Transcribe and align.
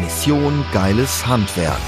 Mission 0.00 0.62
Geiles 0.74 1.26
Handwerk. 1.26 1.80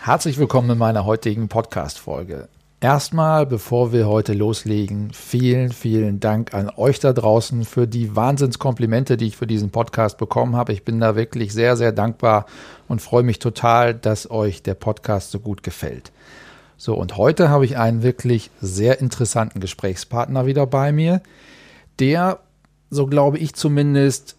Herzlich 0.00 0.38
willkommen 0.38 0.70
in 0.70 0.78
meiner 0.78 1.04
heutigen 1.04 1.48
Podcast-Folge. 1.48 2.48
Erstmal, 2.80 3.44
bevor 3.44 3.92
wir 3.92 4.08
heute 4.08 4.32
loslegen, 4.32 5.10
vielen, 5.12 5.70
vielen 5.70 6.18
Dank 6.18 6.54
an 6.54 6.70
euch 6.74 6.98
da 6.98 7.12
draußen 7.12 7.66
für 7.66 7.86
die 7.86 8.16
Wahnsinnskomplimente, 8.16 9.18
die 9.18 9.26
ich 9.26 9.36
für 9.36 9.46
diesen 9.46 9.68
Podcast 9.70 10.16
bekommen 10.16 10.56
habe. 10.56 10.72
Ich 10.72 10.82
bin 10.82 10.98
da 10.98 11.14
wirklich 11.14 11.52
sehr, 11.52 11.76
sehr 11.76 11.92
dankbar 11.92 12.46
und 12.88 13.02
freue 13.02 13.22
mich 13.22 13.38
total, 13.38 13.92
dass 13.92 14.30
euch 14.30 14.62
der 14.62 14.74
Podcast 14.74 15.30
so 15.30 15.40
gut 15.40 15.62
gefällt. 15.62 16.10
So, 16.78 16.94
und 16.94 17.18
heute 17.18 17.50
habe 17.50 17.66
ich 17.66 17.76
einen 17.76 18.02
wirklich 18.02 18.50
sehr 18.62 19.00
interessanten 19.00 19.60
Gesprächspartner 19.60 20.46
wieder 20.46 20.66
bei 20.66 20.92
mir, 20.92 21.20
der, 21.98 22.38
so 22.88 23.06
glaube 23.06 23.36
ich 23.36 23.54
zumindest, 23.54 24.37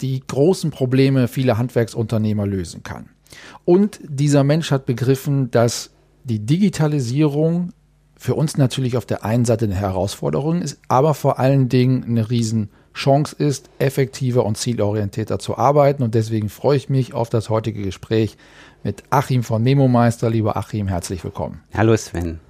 die 0.00 0.22
großen 0.26 0.70
Probleme 0.70 1.28
vieler 1.28 1.58
Handwerksunternehmer 1.58 2.46
lösen 2.46 2.82
kann. 2.82 3.10
Und 3.64 4.00
dieser 4.02 4.44
Mensch 4.44 4.70
hat 4.70 4.86
begriffen, 4.86 5.50
dass 5.50 5.90
die 6.24 6.40
Digitalisierung 6.40 7.72
für 8.16 8.34
uns 8.34 8.56
natürlich 8.56 8.96
auf 8.96 9.06
der 9.06 9.24
einen 9.24 9.44
Seite 9.44 9.66
eine 9.66 9.74
Herausforderung 9.74 10.62
ist, 10.62 10.78
aber 10.88 11.14
vor 11.14 11.38
allen 11.38 11.68
Dingen 11.68 12.04
eine 12.04 12.30
Riesenchance 12.30 13.36
ist, 13.38 13.68
effektiver 13.78 14.44
und 14.46 14.56
zielorientierter 14.56 15.38
zu 15.38 15.58
arbeiten. 15.58 16.02
Und 16.02 16.14
deswegen 16.14 16.48
freue 16.48 16.78
ich 16.78 16.88
mich 16.88 17.12
auf 17.12 17.28
das 17.28 17.50
heutige 17.50 17.82
Gespräch 17.82 18.36
mit 18.82 19.04
Achim 19.10 19.42
von 19.42 19.62
Meister. 19.62 20.30
Lieber 20.30 20.56
Achim, 20.56 20.88
herzlich 20.88 21.22
willkommen. 21.22 21.60
Hallo 21.74 21.96
Sven. 21.96 22.45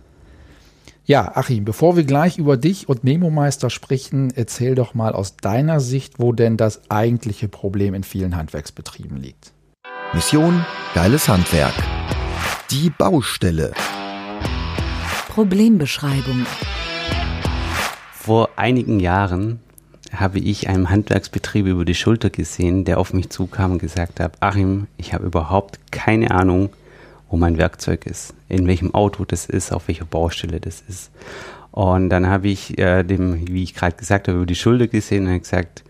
Ja, 1.09 1.37
Achim, 1.37 1.65
bevor 1.65 1.97
wir 1.97 2.03
gleich 2.03 2.37
über 2.37 2.57
dich 2.57 2.89
und 2.89 3.05
Meister 3.05 3.71
sprechen, 3.71 4.33
erzähl 4.35 4.75
doch 4.75 4.93
mal 4.93 5.13
aus 5.13 5.37
deiner 5.37 5.79
Sicht, 5.79 6.19
wo 6.19 6.33
denn 6.33 6.57
das 6.57 6.91
eigentliche 6.91 7.47
Problem 7.47 7.95
in 7.95 8.03
vielen 8.03 8.37
Handwerksbetrieben 8.37 9.17
liegt. 9.17 9.53
Mission 10.15 10.67
Geiles 10.95 11.29
Handwerk. 11.29 11.75
Die 12.73 12.91
Baustelle. 12.91 13.73
Problembeschreibung. 15.29 16.45
Vor 18.13 18.49
einigen 18.57 18.99
Jahren 18.99 19.61
habe 20.13 20.41
ich 20.41 20.69
einem 20.69 20.91
Handwerksbetrieb 20.91 21.67
über 21.67 21.85
die 21.85 21.95
Schulter 21.95 22.31
gesehen, 22.31 22.85
der 22.85 22.99
auf 22.99 23.13
mich 23.13 23.31
zukam 23.31 23.71
und 23.73 23.79
gesagt 23.79 24.19
hat, 24.19 24.43
Achim, 24.43 24.89
ich 24.97 25.15
habe 25.15 25.27
überhaupt 25.27 25.79
keine 25.93 26.33
Ahnung, 26.33 26.71
wo 27.29 27.37
mein 27.37 27.59
Werkzeug 27.59 28.07
ist, 28.07 28.35
in 28.49 28.67
welchem 28.67 28.95
Auto 28.95 29.25
das 29.25 29.47
ist, 29.47 29.73
auf 29.73 29.89
welcher 29.89 30.05
Baustelle 30.05 30.61
das 30.61 30.83
ist. 30.89 31.11
Und 31.73 32.09
dann 32.09 32.27
habe 32.27 32.49
ich 32.49 32.79
äh, 32.79 33.03
dem, 33.03 33.49
wie 33.49 33.63
ich 33.63 33.75
gerade 33.75 33.97
gesagt 33.97 34.29
habe, 34.29 34.39
über 34.39 34.47
die 34.47 34.55
Schulter 34.55 34.87
gesehen 34.87 35.27
und 35.27 35.39
gesagt, 35.39 35.85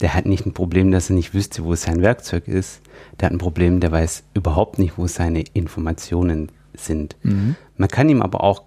der 0.00 0.14
hat 0.14 0.26
nicht 0.26 0.46
ein 0.46 0.54
Problem, 0.54 0.90
dass 0.90 1.10
er 1.10 1.16
nicht 1.16 1.34
wüsste, 1.34 1.64
wo 1.64 1.74
sein 1.74 2.02
Werkzeug 2.02 2.46
ist. 2.48 2.80
Der 3.20 3.26
hat 3.26 3.32
ein 3.32 3.38
Problem, 3.38 3.80
der 3.80 3.92
weiß 3.92 4.24
überhaupt 4.34 4.78
nicht, 4.78 4.96
wo 4.96 5.06
seine 5.06 5.42
Informationen 5.52 6.50
sind. 6.74 7.16
Mhm. 7.22 7.56
Man 7.76 7.88
kann 7.88 8.08
ihm 8.08 8.22
aber 8.22 8.42
auch 8.42 8.62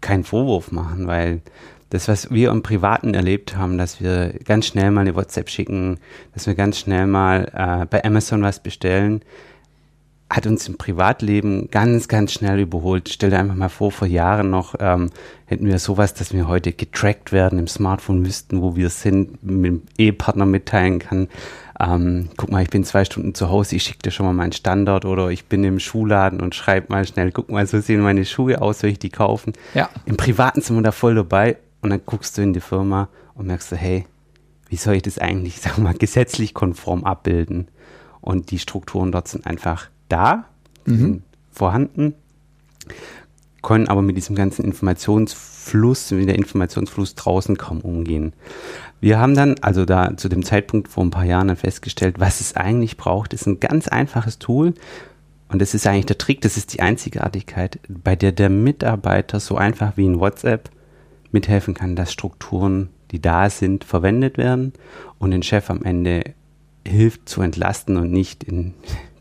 keinen 0.00 0.24
Vorwurf 0.24 0.72
machen, 0.72 1.06
weil 1.06 1.42
das, 1.90 2.08
was 2.08 2.30
wir 2.30 2.50
im 2.50 2.62
Privaten 2.62 3.14
erlebt 3.14 3.56
haben, 3.56 3.78
dass 3.78 4.00
wir 4.00 4.34
ganz 4.44 4.66
schnell 4.66 4.90
mal 4.90 5.02
eine 5.02 5.14
WhatsApp 5.14 5.48
schicken, 5.48 5.98
dass 6.32 6.46
wir 6.46 6.54
ganz 6.54 6.78
schnell 6.78 7.06
mal 7.06 7.50
äh, 7.54 7.86
bei 7.86 8.04
Amazon 8.04 8.42
was 8.42 8.62
bestellen, 8.62 9.22
hat 10.30 10.46
uns 10.46 10.66
im 10.68 10.76
Privatleben 10.78 11.68
ganz, 11.70 12.08
ganz 12.08 12.32
schnell 12.32 12.58
überholt. 12.58 13.08
Stell 13.08 13.30
dir 13.30 13.38
einfach 13.38 13.54
mal 13.54 13.68
vor, 13.68 13.92
vor 13.92 14.08
Jahren 14.08 14.50
noch 14.50 14.74
ähm, 14.80 15.10
hätten 15.46 15.66
wir 15.66 15.78
sowas, 15.78 16.14
dass 16.14 16.32
wir 16.32 16.48
heute 16.48 16.72
getrackt 16.72 17.30
werden 17.30 17.58
im 17.58 17.68
Smartphone, 17.68 18.24
wüssten, 18.24 18.62
wo 18.62 18.74
wir 18.74 18.88
sind, 18.88 19.42
mit 19.44 19.64
dem 19.64 19.82
Ehepartner 19.98 20.46
mitteilen 20.46 20.98
kann. 20.98 21.28
Ähm, 21.78 22.30
guck 22.36 22.50
mal, 22.50 22.62
ich 22.62 22.70
bin 22.70 22.84
zwei 22.84 23.04
Stunden 23.04 23.34
zu 23.34 23.50
Hause, 23.50 23.76
ich 23.76 23.82
schicke 23.82 23.98
dir 23.98 24.10
schon 24.10 24.26
mal 24.26 24.32
meinen 24.32 24.52
Standard 24.52 25.04
oder 25.04 25.28
ich 25.28 25.44
bin 25.46 25.62
im 25.62 25.78
Schuhladen 25.78 26.40
und 26.40 26.54
schreibe 26.54 26.92
mal 26.92 27.06
schnell, 27.06 27.30
guck 27.30 27.50
mal, 27.50 27.66
so 27.66 27.80
sehen 27.80 28.00
meine 28.00 28.24
Schuhe 28.24 28.62
aus, 28.62 28.80
soll 28.80 28.90
ich 28.90 28.98
die 28.98 29.10
kaufen? 29.10 29.52
Ja. 29.74 29.90
Im 30.06 30.16
Privaten 30.16 30.62
sind 30.62 30.76
wir 30.76 30.82
da 30.82 30.92
voll 30.92 31.14
dabei 31.14 31.58
und 31.82 31.90
dann 31.90 32.00
guckst 32.06 32.38
du 32.38 32.42
in 32.42 32.54
die 32.54 32.60
Firma 32.60 33.08
und 33.34 33.46
merkst 33.46 33.72
du, 33.72 33.76
hey, 33.76 34.06
wie 34.68 34.76
soll 34.76 34.94
ich 34.94 35.02
das 35.02 35.18
eigentlich, 35.18 35.60
sag 35.60 35.78
mal, 35.78 35.94
gesetzlich 35.94 36.54
konform 36.54 37.04
abbilden? 37.04 37.68
Und 38.20 38.50
die 38.50 38.58
Strukturen 38.58 39.12
dort 39.12 39.28
sind 39.28 39.46
einfach 39.46 39.90
da, 40.08 40.44
mhm. 40.84 41.22
vorhanden, 41.50 42.14
können 43.62 43.88
aber 43.88 44.02
mit 44.02 44.16
diesem 44.16 44.36
ganzen 44.36 44.64
Informationsfluss, 44.64 46.10
mit 46.12 46.28
der 46.28 46.36
Informationsfluss 46.36 47.14
draußen 47.14 47.56
kaum 47.56 47.80
umgehen. 47.80 48.34
Wir 49.00 49.18
haben 49.18 49.34
dann, 49.34 49.56
also 49.60 49.84
da 49.84 50.16
zu 50.16 50.28
dem 50.28 50.44
Zeitpunkt 50.44 50.88
vor 50.88 51.04
ein 51.04 51.10
paar 51.10 51.24
Jahren 51.24 51.48
dann 51.48 51.56
festgestellt, 51.56 52.20
was 52.20 52.40
es 52.40 52.56
eigentlich 52.56 52.96
braucht, 52.96 53.32
ist 53.32 53.46
ein 53.46 53.60
ganz 53.60 53.88
einfaches 53.88 54.38
Tool. 54.38 54.74
Und 55.48 55.60
das 55.60 55.74
ist 55.74 55.86
eigentlich 55.86 56.06
der 56.06 56.18
Trick, 56.18 56.40
das 56.40 56.56
ist 56.56 56.72
die 56.72 56.80
Einzigartigkeit, 56.80 57.78
bei 57.88 58.16
der 58.16 58.32
der 58.32 58.50
Mitarbeiter 58.50 59.40
so 59.40 59.56
einfach 59.56 59.96
wie 59.96 60.06
in 60.06 60.20
WhatsApp 60.20 60.70
mithelfen 61.32 61.74
kann, 61.74 61.96
dass 61.96 62.12
Strukturen, 62.12 62.88
die 63.10 63.20
da 63.20 63.50
sind, 63.50 63.84
verwendet 63.84 64.38
werden 64.38 64.72
und 65.18 65.30
den 65.30 65.42
Chef 65.42 65.70
am 65.70 65.82
Ende 65.84 66.34
hilft 66.86 67.28
zu 67.28 67.42
entlasten 67.42 67.96
und 67.96 68.10
nicht 68.10 68.44
in 68.44 68.74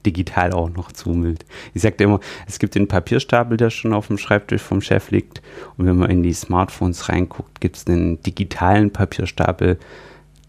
digital 0.05 0.53
auch 0.53 0.69
noch 0.69 0.91
zumüllt. 0.91 1.45
Ich 1.73 1.81
sagte 1.81 2.03
immer, 2.03 2.19
es 2.47 2.59
gibt 2.59 2.75
den 2.75 2.87
Papierstapel, 2.87 3.57
der 3.57 3.69
schon 3.69 3.93
auf 3.93 4.07
dem 4.07 4.17
Schreibtisch 4.17 4.61
vom 4.61 4.81
Chef 4.81 5.11
liegt. 5.11 5.41
Und 5.77 5.85
wenn 5.85 5.97
man 5.97 6.09
in 6.09 6.23
die 6.23 6.33
Smartphones 6.33 7.09
reinguckt, 7.09 7.61
gibt 7.61 7.77
es 7.77 7.87
einen 7.87 8.21
digitalen 8.21 8.91
Papierstapel, 8.91 9.77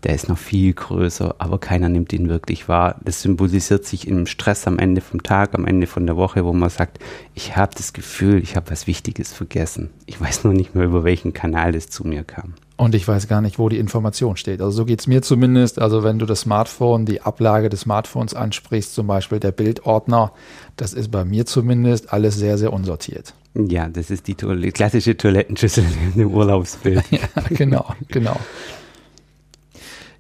der 0.05 0.15
ist 0.15 0.29
noch 0.29 0.37
viel 0.39 0.75
größer, 0.75 1.37
aber 1.39 1.59
keiner 1.59 1.89
nimmt 1.89 2.13
ihn 2.13 2.29
wirklich 2.29 2.69
wahr. 2.69 3.01
Das 3.03 3.23
symbolisiert 3.23 3.87
sich 3.87 4.07
im 4.07 4.27
Stress 4.27 4.67
am 4.67 4.79
Ende 4.79 5.01
vom 5.01 5.23
Tag, 5.23 5.55
am 5.55 5.67
Ende 5.67 5.87
von 5.87 6.07
der 6.07 6.17
Woche, 6.17 6.45
wo 6.45 6.53
man 6.53 6.69
sagt, 6.69 6.99
ich 7.35 7.57
habe 7.57 7.73
das 7.75 7.95
Gefühl, 7.95 8.43
ich 8.43 8.55
habe 8.55 8.71
was 8.71 8.87
Wichtiges 8.87 9.33
vergessen. 9.33 9.91
Ich 10.05 10.21
weiß 10.21 10.45
nur 10.45 10.53
nicht 10.53 10.75
mehr, 10.75 10.85
über 10.85 11.05
welchen 11.05 11.33
Kanal 11.33 11.73
das 11.73 11.89
zu 11.89 12.07
mir 12.07 12.23
kam. 12.23 12.53
Und 12.77 12.95
ich 12.95 13.07
weiß 13.07 13.29
gar 13.29 13.41
nicht, 13.41 13.59
wo 13.59 13.69
die 13.69 13.79
Information 13.79 14.37
steht. 14.37 14.61
Also 14.61 14.79
so 14.79 14.85
geht 14.85 14.99
es 15.01 15.07
mir 15.07 15.23
zumindest. 15.23 15.81
Also 15.81 16.03
wenn 16.03 16.19
du 16.19 16.27
das 16.27 16.41
Smartphone, 16.41 17.07
die 17.07 17.23
Ablage 17.23 17.69
des 17.69 17.83
Smartphones 17.83 18.35
ansprichst, 18.35 18.95
zum 18.95 19.07
Beispiel 19.07 19.39
der 19.39 19.53
Bildordner, 19.53 20.33
das 20.77 20.93
ist 20.93 21.11
bei 21.11 21.25
mir 21.25 21.47
zumindest 21.47 22.13
alles 22.13 22.35
sehr, 22.37 22.59
sehr 22.59 22.73
unsortiert. 22.73 23.35
Ja, 23.55 23.89
das 23.89 24.11
ist 24.11 24.27
die 24.27 24.35
Toilette, 24.35 24.73
klassische 24.73 25.17
Toilettenschüssel 25.17 25.85
im 26.17 26.33
Urlaubsbild. 26.33 27.05
ja, 27.13 27.21
genau, 27.51 27.95
genau. 28.09 28.37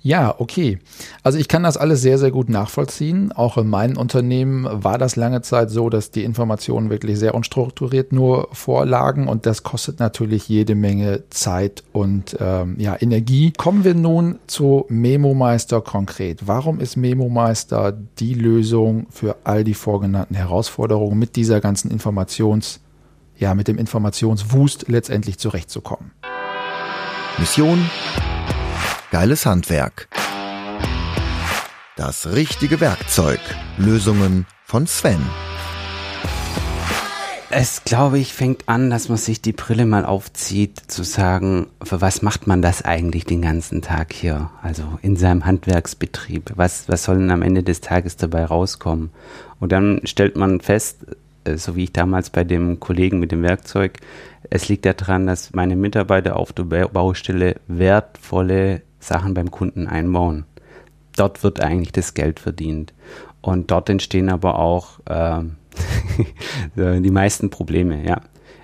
Ja, 0.07 0.35
okay. 0.37 0.81
Also 1.23 1.39
ich 1.39 1.49
kann 1.49 1.63
das 1.63 1.79
alles 1.79 2.03
sehr, 2.03 2.19
sehr 2.19 2.31
gut 2.31 2.51
nachvollziehen. 2.51 3.33
Auch 3.33 3.57
in 3.57 3.71
meinem 3.71 3.97
Unternehmen 3.97 4.69
war 4.71 4.99
das 4.99 5.17
lange 5.17 5.41
Zeit 5.41 5.71
so, 5.71 5.89
dass 5.89 6.11
die 6.11 6.25
Informationen 6.25 6.91
wirklich 6.91 7.19
sehr 7.19 7.35
unstrukturiert 7.35 8.13
nur 8.13 8.49
vorlagen 8.53 9.29
und 9.29 9.47
das 9.47 9.63
kostet 9.63 10.01
natürlich 10.01 10.47
jede 10.47 10.75
Menge 10.75 11.23
Zeit 11.31 11.85
und 11.93 12.37
ähm, 12.39 12.77
ja, 12.79 13.01
Energie. 13.01 13.55
Kommen 13.57 13.83
wir 13.83 13.95
nun 13.95 14.39
zu 14.47 14.85
Memo-Meister 14.91 15.81
konkret. 15.81 16.47
Warum 16.47 16.81
ist 16.81 16.97
Memo-Meister 16.97 17.97
die 18.19 18.35
Lösung 18.35 19.07
für 19.09 19.37
all 19.45 19.65
die 19.65 19.73
vorgenannten 19.73 20.35
Herausforderungen 20.35 21.19
mit 21.19 21.35
dieser 21.35 21.63
ganzen 21.63 21.91
Informations, 21.91 22.81
ja, 23.39 23.55
mit 23.55 23.69
dem 23.69 23.79
Informationswust 23.79 24.87
letztendlich 24.87 25.39
zurechtzukommen? 25.39 26.11
Mission 27.39 27.79
Geiles 29.11 29.47
Handwerk. 29.47 30.09
Das 31.97 32.33
richtige 32.33 32.81
Werkzeug. 32.81 33.39
Lösungen 33.77 34.47
von 34.65 34.87
Sven. 34.87 35.21
Es, 37.51 37.85
glaube 37.85 38.19
ich, 38.19 38.35
fängt 38.35 38.69
an, 38.69 38.91
dass 38.91 39.09
man 39.09 39.19
sich 39.19 39.41
die 39.41 39.53
Brille 39.53 39.87
mal 39.87 40.05
aufzieht, 40.05 40.81
zu 40.89 41.05
sagen, 41.05 41.69
für 41.83 42.01
was 42.01 42.23
macht 42.23 42.49
man 42.49 42.63
das 42.63 42.83
eigentlich 42.83 43.27
den 43.27 43.43
ganzen 43.43 43.81
Tag 43.81 44.13
hier? 44.13 44.51
Also 44.63 44.99
in 45.03 45.15
seinem 45.15 45.45
Handwerksbetrieb. 45.45 46.53
Was, 46.57 46.89
was 46.89 47.05
soll 47.05 47.19
denn 47.19 47.31
am 47.31 47.43
Ende 47.43 47.63
des 47.63 47.81
Tages 47.81 48.17
dabei 48.17 48.45
rauskommen? 48.45 49.11
Und 49.61 49.71
dann 49.71 50.01
stellt 50.05 50.37
man 50.37 50.61
fest, 50.61 51.07
äh, 51.45 51.57
so 51.57 51.77
wie 51.77 51.85
ich 51.85 51.93
damals 51.93 52.31
bei 52.31 52.43
dem 52.43 52.81
Kollegen 52.81 53.21
mit 53.21 53.31
dem 53.31 53.43
Werkzeug, 53.43 53.99
es 54.51 54.69
liegt 54.69 54.85
daran, 54.85 55.27
dass 55.27 55.53
meine 55.53 55.77
Mitarbeiter 55.77 56.37
auf 56.37 56.53
der 56.53 56.65
Baustelle 56.65 57.57
wertvolle 57.69 58.83
Sachen 59.05 59.35
beim 59.35 59.51
Kunden 59.51 59.87
einbauen. 59.87 60.45
Dort 61.17 61.43
wird 61.43 61.61
eigentlich 61.61 61.93
das 61.93 62.15
Geld 62.15 62.41
verdient. 62.41 62.93
Und 63.41 63.71
dort 63.71 63.91
entstehen 63.91 64.31
aber 64.31 64.59
auch 64.59 65.01
äh, 65.07 65.41
die 66.77 67.11
meisten 67.11 67.51
Probleme, 67.51 68.05
ja. 68.05 68.21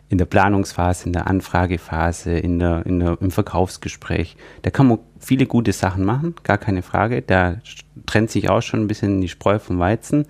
In 0.08 0.18
der 0.18 0.24
Planungsphase, 0.24 1.06
in 1.06 1.12
der 1.12 1.28
Anfragephase, 1.28 2.32
in 2.32 2.58
der, 2.58 2.84
in 2.84 2.98
der, 2.98 3.18
im 3.20 3.30
Verkaufsgespräch. 3.30 4.36
Da 4.62 4.70
kann 4.70 4.88
man 4.88 4.98
viele 5.20 5.46
gute 5.46 5.72
Sachen 5.72 6.04
machen, 6.04 6.34
gar 6.42 6.58
keine 6.58 6.82
Frage. 6.82 7.22
Da 7.22 7.58
trennt 8.06 8.30
sich 8.30 8.48
auch 8.48 8.60
schon 8.60 8.80
ein 8.80 8.88
bisschen 8.88 9.20
die 9.20 9.28
Spreu 9.28 9.60
vom 9.60 9.78
Weizen. 9.78 10.26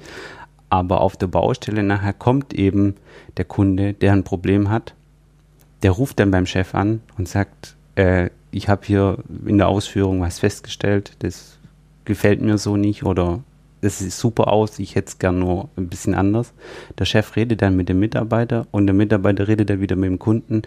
Aber 0.68 1.00
auf 1.00 1.16
der 1.16 1.28
Baustelle 1.28 1.82
nachher 1.82 2.12
kommt 2.12 2.52
eben 2.52 2.96
der 3.38 3.46
Kunde, 3.46 3.94
der 3.94 4.12
ein 4.12 4.24
Problem 4.24 4.68
hat. 4.68 4.94
Der 5.82 5.92
ruft 5.92 6.20
dann 6.20 6.30
beim 6.30 6.44
Chef 6.44 6.74
an 6.74 7.00
und 7.16 7.26
sagt, 7.26 7.76
äh, 7.94 8.28
ich 8.50 8.68
habe 8.68 8.82
hier 8.84 9.18
in 9.46 9.58
der 9.58 9.68
Ausführung 9.68 10.20
was 10.20 10.38
festgestellt, 10.38 11.16
das 11.20 11.58
gefällt 12.04 12.40
mir 12.40 12.58
so 12.58 12.76
nicht 12.76 13.04
oder 13.04 13.40
das 13.80 13.98
sieht 13.98 14.12
super 14.12 14.48
aus, 14.48 14.78
ich 14.78 14.94
hätte 14.94 15.08
es 15.08 15.18
gern 15.18 15.38
nur 15.38 15.70
ein 15.76 15.88
bisschen 15.88 16.14
anders. 16.14 16.52
Der 16.98 17.06
Chef 17.06 17.34
redet 17.36 17.62
dann 17.62 17.76
mit 17.76 17.88
dem 17.88 17.98
Mitarbeiter 17.98 18.66
und 18.72 18.86
der 18.86 18.94
Mitarbeiter 18.94 19.48
redet 19.48 19.70
dann 19.70 19.80
wieder 19.80 19.96
mit 19.96 20.10
dem 20.10 20.18
Kunden. 20.18 20.62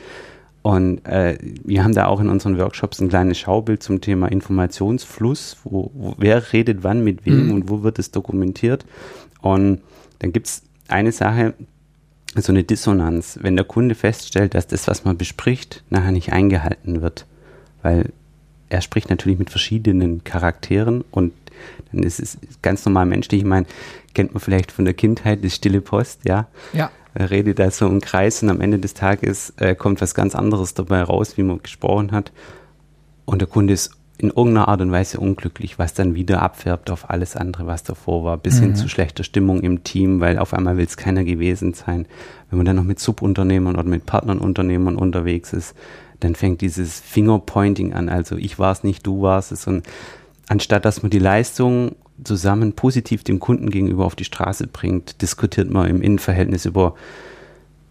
Und 0.64 1.06
äh, 1.06 1.38
wir 1.42 1.84
haben 1.84 1.94
da 1.94 2.08
auch 2.08 2.22
in 2.22 2.30
unseren 2.30 2.58
Workshops 2.58 3.02
ein 3.02 3.10
kleines 3.10 3.38
Schaubild 3.38 3.84
zum 3.84 4.00
Thema 4.00 4.32
Informationsfluss, 4.32 5.58
wo, 5.64 5.92
wo 5.94 6.16
wer 6.18 6.54
redet 6.54 6.84
wann 6.84 7.04
mit 7.04 7.26
wem 7.26 7.48
mhm. 7.48 7.52
und 7.52 7.70
wo 7.70 7.84
wird 7.84 8.00
es 8.00 8.12
dokumentiert. 8.12 8.86
Und 9.42 9.82
dann 10.20 10.32
gibt 10.32 10.48
es 10.48 10.64
eine 10.88 11.12
Sache, 11.12 11.54
so 12.36 12.52
eine 12.52 12.64
Dissonanz, 12.64 13.38
wenn 13.42 13.58
der 13.58 13.66
Kunde 13.66 13.94
feststellt, 13.94 14.56
dass 14.56 14.66
das, 14.66 14.88
was 14.88 15.04
man 15.04 15.18
bespricht, 15.18 15.84
nachher 15.90 16.12
nicht 16.12 16.32
eingehalten 16.32 17.02
wird. 17.02 17.28
Weil 17.84 18.12
er 18.70 18.82
spricht 18.82 19.10
natürlich 19.10 19.38
mit 19.38 19.52
verschiedenen 19.52 20.24
Charakteren 20.24 21.04
und 21.12 21.34
dann 21.92 22.04
ist 22.04 22.20
es 22.20 22.38
ganz 22.62 22.86
normal 22.86 23.06
menschlich. 23.06 23.42
Ich 23.42 23.48
meine, 23.48 23.68
kennt 24.14 24.34
man 24.34 24.42
vielleicht 24.42 24.72
von 24.72 24.86
der 24.86 24.94
Kindheit, 24.94 25.44
die 25.44 25.50
stille 25.50 25.82
Post, 25.82 26.22
ja. 26.28 26.48
Ja. 26.74 26.92
Er 27.14 27.30
redet 27.30 27.60
da 27.60 27.70
so 27.70 27.88
im 27.88 28.02
Kreis 28.02 28.42
und 28.42 28.50
am 28.50 28.60
Ende 28.60 28.80
des 28.80 28.96
Tages 28.96 29.54
äh, 29.58 29.76
kommt 29.76 30.02
was 30.02 30.16
ganz 30.16 30.34
anderes 30.34 30.74
dabei 30.74 31.04
raus, 31.04 31.38
wie 31.38 31.44
man 31.44 31.62
gesprochen 31.62 32.12
hat. 32.12 32.32
Und 33.26 33.40
der 33.40 33.48
Kunde 33.48 33.74
ist 33.74 33.92
in 34.18 34.30
irgendeiner 34.30 34.68
Art 34.68 34.82
und 34.82 34.92
Weise 34.92 35.20
unglücklich, 35.20 35.78
was 35.78 35.94
dann 35.94 36.16
wieder 36.16 36.42
abfärbt 36.42 36.90
auf 36.90 37.10
alles 37.10 37.36
andere, 37.36 37.68
was 37.68 37.84
davor 37.84 38.24
war, 38.24 38.38
bis 38.38 38.60
mhm. 38.60 38.64
hin 38.64 38.76
zu 38.76 38.88
schlechter 38.88 39.24
Stimmung 39.24 39.62
im 39.62 39.84
Team, 39.84 40.22
weil 40.22 40.40
auf 40.40 40.54
einmal 40.54 40.78
will 40.78 40.86
es 40.86 40.98
keiner 40.98 41.24
gewesen 41.24 41.74
sein. 41.74 42.08
Wenn 42.50 42.58
man 42.58 42.66
dann 42.66 42.78
noch 42.78 42.84
mit 42.84 43.00
Subunternehmern 43.00 43.76
oder 43.76 43.88
mit 43.88 44.06
Partnernunternehmern 44.06 44.96
unterwegs 44.96 45.54
ist, 45.54 45.76
dann 46.24 46.36
fängt 46.36 46.62
dieses 46.62 47.00
Fingerpointing 47.00 47.94
an, 47.94 48.10
also 48.10 48.38
ich 48.38 48.60
war 48.60 48.72
es 48.72 48.84
nicht, 48.84 49.06
du 49.06 49.22
warst 49.22 49.52
es 49.52 49.68
und 49.68 49.84
anstatt 50.48 50.86
dass 50.86 51.02
man 51.02 51.10
die 51.10 51.20
Leistung 51.20 51.96
zusammen 52.24 52.74
positiv 52.74 53.24
dem 53.24 53.40
Kunden 53.40 53.70
gegenüber 53.70 54.06
auf 54.06 54.16
die 54.16 54.26
Straße 54.26 54.68
bringt, 54.68 55.22
diskutiert 55.22 55.70
man 55.70 55.90
im 55.90 56.02
Innenverhältnis 56.02 56.66
über 56.66 56.96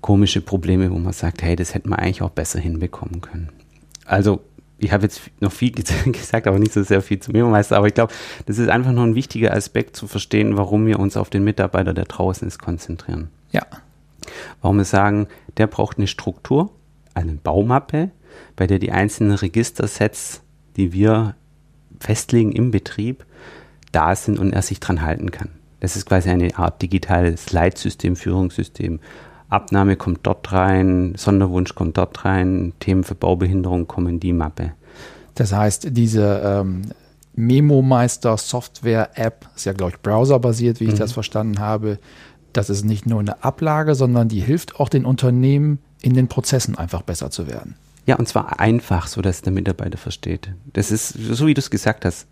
komische 0.00 0.40
Probleme, 0.40 0.90
wo 0.90 0.98
man 0.98 1.12
sagt, 1.12 1.42
hey, 1.42 1.56
das 1.56 1.74
hätte 1.74 1.88
man 1.88 1.98
eigentlich 1.98 2.22
auch 2.22 2.30
besser 2.30 2.60
hinbekommen 2.60 3.20
können. 3.20 3.50
Also 4.04 4.40
ich 4.78 4.92
habe 4.92 5.04
jetzt 5.04 5.22
noch 5.40 5.52
viel 5.52 5.70
gesagt, 6.06 6.46
aber 6.46 6.58
nicht 6.58 6.72
so 6.72 6.82
sehr 6.82 7.02
viel 7.02 7.20
zu 7.20 7.32
mir, 7.32 7.44
Meister, 7.46 7.76
aber 7.76 7.86
ich 7.86 7.94
glaube, 7.94 8.12
das 8.46 8.58
ist 8.58 8.68
einfach 8.68 8.92
noch 8.92 9.04
ein 9.04 9.14
wichtiger 9.14 9.54
Aspekt 9.54 9.96
zu 9.96 10.06
verstehen, 10.06 10.56
warum 10.56 10.86
wir 10.86 10.98
uns 10.98 11.16
auf 11.16 11.30
den 11.30 11.44
Mitarbeiter, 11.44 11.94
der 11.94 12.04
draußen 12.04 12.46
ist, 12.46 12.58
konzentrieren. 12.58 13.28
Ja. 13.50 13.62
Warum 14.60 14.78
wir 14.78 14.84
sagen, 14.84 15.28
der 15.56 15.66
braucht 15.66 15.98
eine 15.98 16.06
Struktur, 16.06 16.70
eine 17.14 17.32
Baumappe, 17.32 18.10
bei 18.56 18.66
der 18.66 18.78
die 18.78 18.92
einzelnen 18.92 19.34
Registersets, 19.34 20.42
die 20.76 20.92
wir 20.92 21.34
festlegen 22.00 22.52
im 22.52 22.70
Betrieb, 22.70 23.24
da 23.92 24.14
sind 24.16 24.38
und 24.38 24.52
er 24.52 24.62
sich 24.62 24.80
dran 24.80 25.02
halten 25.02 25.30
kann. 25.30 25.50
Das 25.80 25.96
ist 25.96 26.06
quasi 26.06 26.30
eine 26.30 26.56
Art 26.56 26.80
digitales 26.80 27.52
Leitsystem, 27.52 28.16
Führungssystem. 28.16 29.00
Abnahme 29.48 29.96
kommt 29.96 30.20
dort 30.22 30.52
rein, 30.52 31.14
Sonderwunsch 31.16 31.74
kommt 31.74 31.98
dort 31.98 32.24
rein, 32.24 32.72
Themen 32.80 33.04
für 33.04 33.14
Baubehinderung 33.14 33.86
kommen 33.86 34.14
in 34.14 34.20
die 34.20 34.32
Mappe. 34.32 34.72
Das 35.34 35.52
heißt, 35.52 35.88
diese 35.90 36.40
ähm, 36.44 36.82
Memo-Meister 37.34 38.36
Software-App 38.36 39.48
ist 39.56 39.64
ja, 39.64 39.72
glaube 39.72 39.92
ich, 39.92 40.02
browserbasiert, 40.02 40.80
wie 40.80 40.84
ich 40.84 40.94
mhm. 40.94 40.98
das 40.98 41.12
verstanden 41.12 41.58
habe. 41.58 41.98
Das 42.52 42.70
ist 42.70 42.84
nicht 42.84 43.06
nur 43.06 43.20
eine 43.20 43.42
Ablage, 43.42 43.94
sondern 43.94 44.28
die 44.28 44.40
hilft 44.40 44.78
auch 44.78 44.88
den 44.88 45.04
Unternehmen, 45.04 45.78
in 46.02 46.14
den 46.14 46.28
Prozessen 46.28 46.76
einfach 46.76 47.02
besser 47.02 47.30
zu 47.30 47.46
werden. 47.46 47.76
Ja, 48.06 48.16
und 48.16 48.26
zwar 48.26 48.58
einfach, 48.58 49.06
so 49.06 49.22
dass 49.22 49.42
der 49.42 49.52
Mitarbeiter 49.52 49.96
versteht. 49.96 50.52
Das 50.72 50.90
ist 50.90 51.10
so, 51.10 51.46
wie 51.46 51.54
du 51.54 51.60
es 51.60 51.70
gesagt 51.70 52.04
hast. 52.04 52.26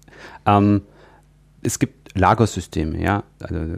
Ähm, 0.46 0.82
es 1.62 1.78
gibt 1.78 2.18
Lagersysteme, 2.18 3.00
ja. 3.00 3.22
Also 3.40 3.76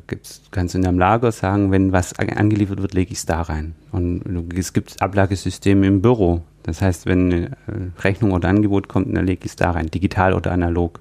kannst 0.50 0.74
du 0.74 0.78
in 0.78 0.84
deinem 0.84 0.98
Lager 0.98 1.32
sagen, 1.32 1.70
wenn 1.70 1.92
was 1.92 2.18
angeliefert 2.18 2.80
wird, 2.80 2.94
lege 2.94 3.12
ich 3.12 3.18
es 3.18 3.26
da 3.26 3.42
rein. 3.42 3.74
Und 3.90 4.22
es 4.56 4.72
gibt 4.72 5.02
Ablagesysteme 5.02 5.86
im 5.86 6.00
Büro. 6.00 6.42
Das 6.62 6.80
heißt, 6.80 7.06
wenn 7.06 7.32
eine 7.32 7.46
äh, 7.46 8.00
Rechnung 8.00 8.32
oder 8.32 8.48
Angebot 8.48 8.88
kommt, 8.88 9.14
dann 9.14 9.26
lege 9.26 9.40
ich 9.44 9.50
es 9.50 9.56
da 9.56 9.72
rein, 9.72 9.90
digital 9.90 10.32
oder 10.32 10.52
analog. 10.52 11.00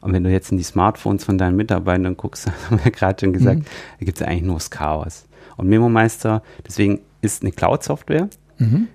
Und 0.00 0.12
wenn 0.12 0.22
du 0.22 0.30
jetzt 0.30 0.52
in 0.52 0.58
die 0.58 0.64
Smartphones 0.64 1.24
von 1.24 1.38
deinen 1.38 1.56
Mitarbeitern 1.56 2.16
guckst, 2.16 2.46
haben 2.70 2.78
wir 2.84 2.92
gerade 2.92 3.18
schon 3.18 3.32
gesagt, 3.32 3.60
mhm. 3.60 3.64
da 3.98 4.04
gibt 4.04 4.20
es 4.20 4.26
eigentlich 4.26 4.42
nur 4.42 4.56
das 4.56 4.70
Chaos. 4.70 5.26
Und 5.56 5.68
MemoMeister, 5.68 6.42
deswegen 6.64 7.00
ist 7.22 7.42
eine 7.42 7.50
Cloud-Software, 7.50 8.28
mhm 8.58 8.88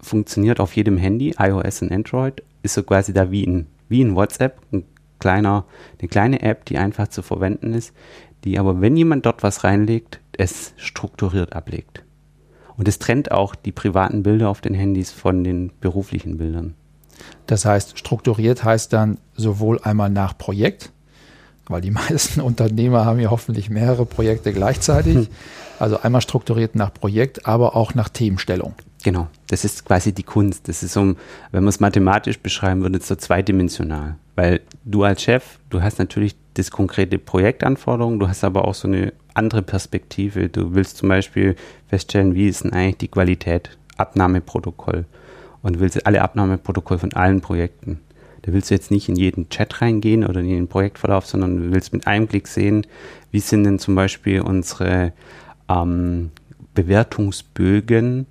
funktioniert 0.00 0.60
auf 0.60 0.74
jedem 0.76 0.96
Handy, 0.96 1.34
iOS 1.38 1.82
und 1.82 1.92
Android, 1.92 2.42
ist 2.62 2.74
so 2.74 2.82
quasi 2.82 3.12
da 3.12 3.30
wie 3.30 3.46
ein, 3.46 3.66
wie 3.88 4.02
ein 4.02 4.14
WhatsApp, 4.14 4.60
ein 4.72 4.84
kleiner, 5.18 5.64
eine 5.98 6.08
kleine 6.08 6.42
App, 6.42 6.64
die 6.64 6.78
einfach 6.78 7.08
zu 7.08 7.22
verwenden 7.22 7.74
ist, 7.74 7.92
die 8.44 8.58
aber, 8.58 8.80
wenn 8.80 8.96
jemand 8.96 9.26
dort 9.26 9.42
was 9.42 9.64
reinlegt, 9.64 10.20
es 10.36 10.72
strukturiert 10.76 11.54
ablegt. 11.54 12.04
Und 12.76 12.88
es 12.88 12.98
trennt 12.98 13.30
auch 13.30 13.54
die 13.54 13.72
privaten 13.72 14.22
Bilder 14.22 14.48
auf 14.48 14.62
den 14.62 14.74
Handys 14.74 15.10
von 15.10 15.44
den 15.44 15.70
beruflichen 15.80 16.38
Bildern. 16.38 16.74
Das 17.46 17.66
heißt, 17.66 17.98
strukturiert 17.98 18.64
heißt 18.64 18.92
dann 18.92 19.18
sowohl 19.36 19.78
einmal 19.82 20.08
nach 20.08 20.38
Projekt, 20.38 20.90
weil 21.68 21.82
die 21.82 21.90
meisten 22.08 22.40
Unternehmer 22.40 23.04
haben 23.04 23.20
ja 23.20 23.30
hoffentlich 23.30 23.68
mehrere 23.68 24.06
Projekte 24.06 24.52
gleichzeitig. 24.52 25.14
Hm. 25.14 25.28
Also 25.78 26.00
einmal 26.00 26.20
strukturiert 26.22 26.74
nach 26.74 26.92
Projekt, 26.92 27.46
aber 27.46 27.76
auch 27.76 27.94
nach 27.94 28.08
Themenstellung. 28.08 28.74
Genau, 29.02 29.28
das 29.46 29.64
ist 29.64 29.84
quasi 29.84 30.12
die 30.12 30.22
Kunst. 30.22 30.68
Das 30.68 30.82
ist 30.82 30.92
so, 30.92 31.00
wenn 31.52 31.64
man 31.64 31.68
es 31.68 31.80
mathematisch 31.80 32.38
beschreiben 32.38 32.82
würde, 32.82 33.00
so 33.00 33.14
zweidimensional. 33.14 34.16
Weil 34.36 34.60
du 34.84 35.04
als 35.04 35.22
Chef, 35.22 35.58
du 35.70 35.82
hast 35.82 35.98
natürlich 35.98 36.34
das 36.54 36.70
konkrete 36.70 37.18
Projektanforderung, 37.18 38.18
du 38.18 38.28
hast 38.28 38.44
aber 38.44 38.66
auch 38.66 38.74
so 38.74 38.88
eine 38.88 39.12
andere 39.34 39.62
Perspektive. 39.62 40.48
Du 40.48 40.74
willst 40.74 40.98
zum 40.98 41.08
Beispiel 41.08 41.56
feststellen, 41.88 42.34
wie 42.34 42.48
ist 42.48 42.64
denn 42.64 42.72
eigentlich 42.72 42.98
die 42.98 43.08
Qualität, 43.08 43.78
Abnahmeprotokoll 43.96 45.06
und 45.62 45.80
willst 45.80 46.06
alle 46.06 46.22
Abnahmeprotokolle 46.22 47.00
von 47.00 47.12
allen 47.14 47.40
Projekten. 47.40 48.00
Da 48.42 48.52
willst 48.52 48.70
du 48.70 48.74
jetzt 48.74 48.90
nicht 48.90 49.08
in 49.08 49.16
jeden 49.16 49.48
Chat 49.50 49.82
reingehen 49.82 50.24
oder 50.24 50.40
in 50.40 50.48
den 50.48 50.68
Projektverlauf, 50.68 51.26
sondern 51.26 51.56
du 51.56 51.72
willst 51.72 51.92
mit 51.92 52.06
einem 52.06 52.28
Klick 52.28 52.48
sehen, 52.48 52.86
wie 53.30 53.40
sind 53.40 53.64
denn 53.64 53.78
zum 53.78 53.94
Beispiel 53.94 54.40
unsere 54.40 55.12
ähm, 55.68 56.30
Bewertungsbögen 56.74 58.26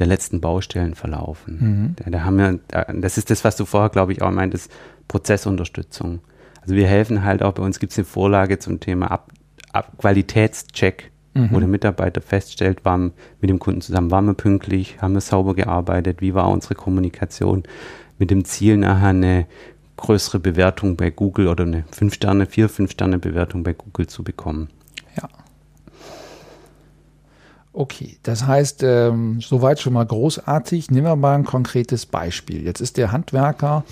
der 0.00 0.06
letzten 0.06 0.40
Baustellen 0.40 0.94
verlaufen. 0.94 1.58
Mhm. 1.60 1.96
Da, 1.96 2.10
da, 2.10 2.24
haben 2.24 2.38
wir, 2.38 2.58
das 3.00 3.18
ist 3.18 3.30
das, 3.30 3.44
was 3.44 3.56
du 3.56 3.64
vorher, 3.64 3.90
glaube 3.90 4.12
ich, 4.12 4.22
auch 4.22 4.30
meintest, 4.30 4.72
Prozessunterstützung. 5.08 6.20
Also 6.62 6.74
wir 6.74 6.86
helfen 6.86 7.24
halt 7.24 7.42
auch, 7.42 7.52
bei 7.52 7.62
uns 7.62 7.78
gibt 7.78 7.92
es 7.92 7.98
eine 7.98 8.04
Vorlage 8.04 8.58
zum 8.58 8.80
Thema 8.80 9.10
Ab, 9.10 9.32
Ab 9.72 9.92
Qualitätscheck, 9.98 11.10
mhm. 11.34 11.48
wo 11.50 11.58
der 11.58 11.68
Mitarbeiter 11.68 12.20
feststellt, 12.20 12.84
waren 12.84 13.12
mit 13.40 13.50
dem 13.50 13.58
Kunden 13.58 13.80
zusammen, 13.80 14.10
waren 14.10 14.26
wir 14.26 14.34
pünktlich, 14.34 15.00
haben 15.00 15.14
wir 15.14 15.20
sauber 15.20 15.54
gearbeitet, 15.54 16.20
wie 16.20 16.34
war 16.34 16.48
unsere 16.48 16.74
Kommunikation, 16.74 17.62
mit 18.18 18.30
dem 18.30 18.44
Ziel 18.44 18.76
nachher 18.76 19.08
eine 19.08 19.46
größere 19.96 20.40
Bewertung 20.40 20.96
bei 20.96 21.10
Google 21.10 21.48
oder 21.48 21.64
eine 21.64 21.84
5-Sterne, 21.92 22.46
4-5-Sterne-Bewertung 22.46 23.62
bei 23.62 23.74
Google 23.74 24.06
zu 24.06 24.22
bekommen. 24.22 24.68
Okay, 27.72 28.18
das 28.24 28.46
heißt, 28.46 28.82
ähm, 28.82 29.40
soweit 29.40 29.80
schon 29.80 29.92
mal 29.92 30.04
großartig. 30.04 30.90
Nehmen 30.90 31.06
wir 31.06 31.16
mal 31.16 31.36
ein 31.36 31.44
konkretes 31.44 32.04
Beispiel. 32.04 32.64
Jetzt 32.64 32.80
ist 32.80 32.96
der 32.96 33.12
Handwerker 33.12 33.84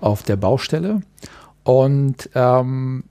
auf 0.00 0.22
der 0.22 0.36
Baustelle 0.36 1.00
und 1.64 2.30
ähm, 2.34 3.04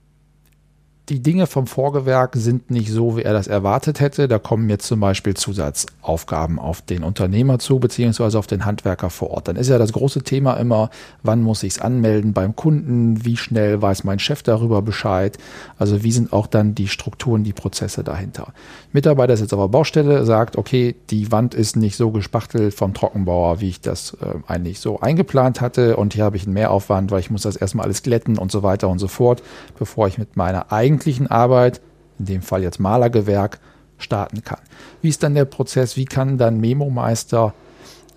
die 1.10 1.20
Dinge 1.22 1.48
vom 1.48 1.68
Vorgewerk 1.68 2.36
sind 2.36 2.72
nicht 2.72 2.90
so, 2.90 3.18
wie 3.18 3.24
er 3.24 3.34
das 3.34 3.48
erwartet 3.48 4.00
hätte. 4.00 4.30
Da 4.30 4.40
kommen 4.40 4.70
jetzt 4.70 4.88
zum 4.88 5.02
Beispiel 5.02 5.34
Zusatzaufgaben 5.34 6.60
auf 6.60 6.82
den 6.82 7.04
Unternehmer 7.04 7.60
zu, 7.60 7.80
beziehungsweise 7.80 8.40
auf 8.40 8.48
den 8.48 8.64
Handwerker 8.64 9.10
vor 9.10 9.32
Ort. 9.32 9.50
Dann 9.50 9.58
ist 9.58 9.68
ja 9.68 9.78
das 9.78 9.92
große 9.92 10.24
Thema 10.24 10.54
immer, 10.54 10.90
wann 11.22 11.42
muss 11.42 11.64
ich 11.64 11.74
es 11.74 11.82
anmelden 11.82 12.32
beim 12.32 12.56
Kunden? 12.56 13.26
Wie 13.26 13.36
schnell 13.36 13.82
weiß 13.82 14.06
mein 14.06 14.20
Chef 14.20 14.44
darüber 14.44 14.82
Bescheid? 14.82 15.38
Also 15.78 16.04
wie 16.04 16.12
sind 16.14 16.32
auch 16.32 16.48
dann 16.48 16.74
die 16.74 16.88
Strukturen, 16.88 17.44
die 17.44 17.54
Prozesse 17.54 18.06
dahinter? 18.06 18.54
Mitarbeiter 18.94 19.34
ist 19.34 19.42
jetzt 19.42 19.54
auf 19.54 19.60
der 19.60 19.68
Baustelle, 19.68 20.26
sagt, 20.26 20.58
okay, 20.58 20.96
die 21.10 21.34
Wand 21.34 21.54
ist 21.54 21.76
nicht 21.76 21.98
so 21.98 22.12
gespachtelt 22.12 22.74
vom 22.74 22.94
Trockenbauer, 22.94 23.60
wie 23.60 23.70
ich 23.70 23.82
das 23.82 24.16
äh, 24.22 24.36
eigentlich 24.48 24.80
so 24.80 25.02
eingeplant 25.02 25.60
hatte. 25.60 25.98
Und 25.98 26.14
hier 26.14 26.24
habe 26.24 26.38
ich 26.38 26.46
einen 26.46 26.54
Mehraufwand, 26.54 27.12
weil 27.12 27.20
ich 27.20 27.30
muss 27.30 27.42
das 27.42 27.58
erstmal 27.58 27.88
alles 27.88 28.04
glätten 28.04 28.38
und 28.38 28.54
so 28.54 28.64
weiter 28.64 28.88
und 28.88 29.00
so 29.00 29.10
fort, 29.10 29.44
bevor 29.78 30.08
ich 30.08 30.18
mit 30.18 30.38
meiner 30.38 30.72
eigenen 30.72 30.93
eigentlichen 30.94 31.28
Arbeit 31.28 31.82
in 32.20 32.26
dem 32.26 32.42
Fall 32.42 32.62
jetzt 32.62 32.80
Malergewerk, 32.80 33.60
starten 33.98 34.44
kann. 34.44 34.60
Wie 35.02 35.10
ist 35.10 35.24
dann 35.24 35.34
der 35.34 35.46
Prozess? 35.46 35.98
Wie 35.98 36.06
kann 36.06 36.38
dann 36.38 36.60
Memo-Meister 36.60 37.54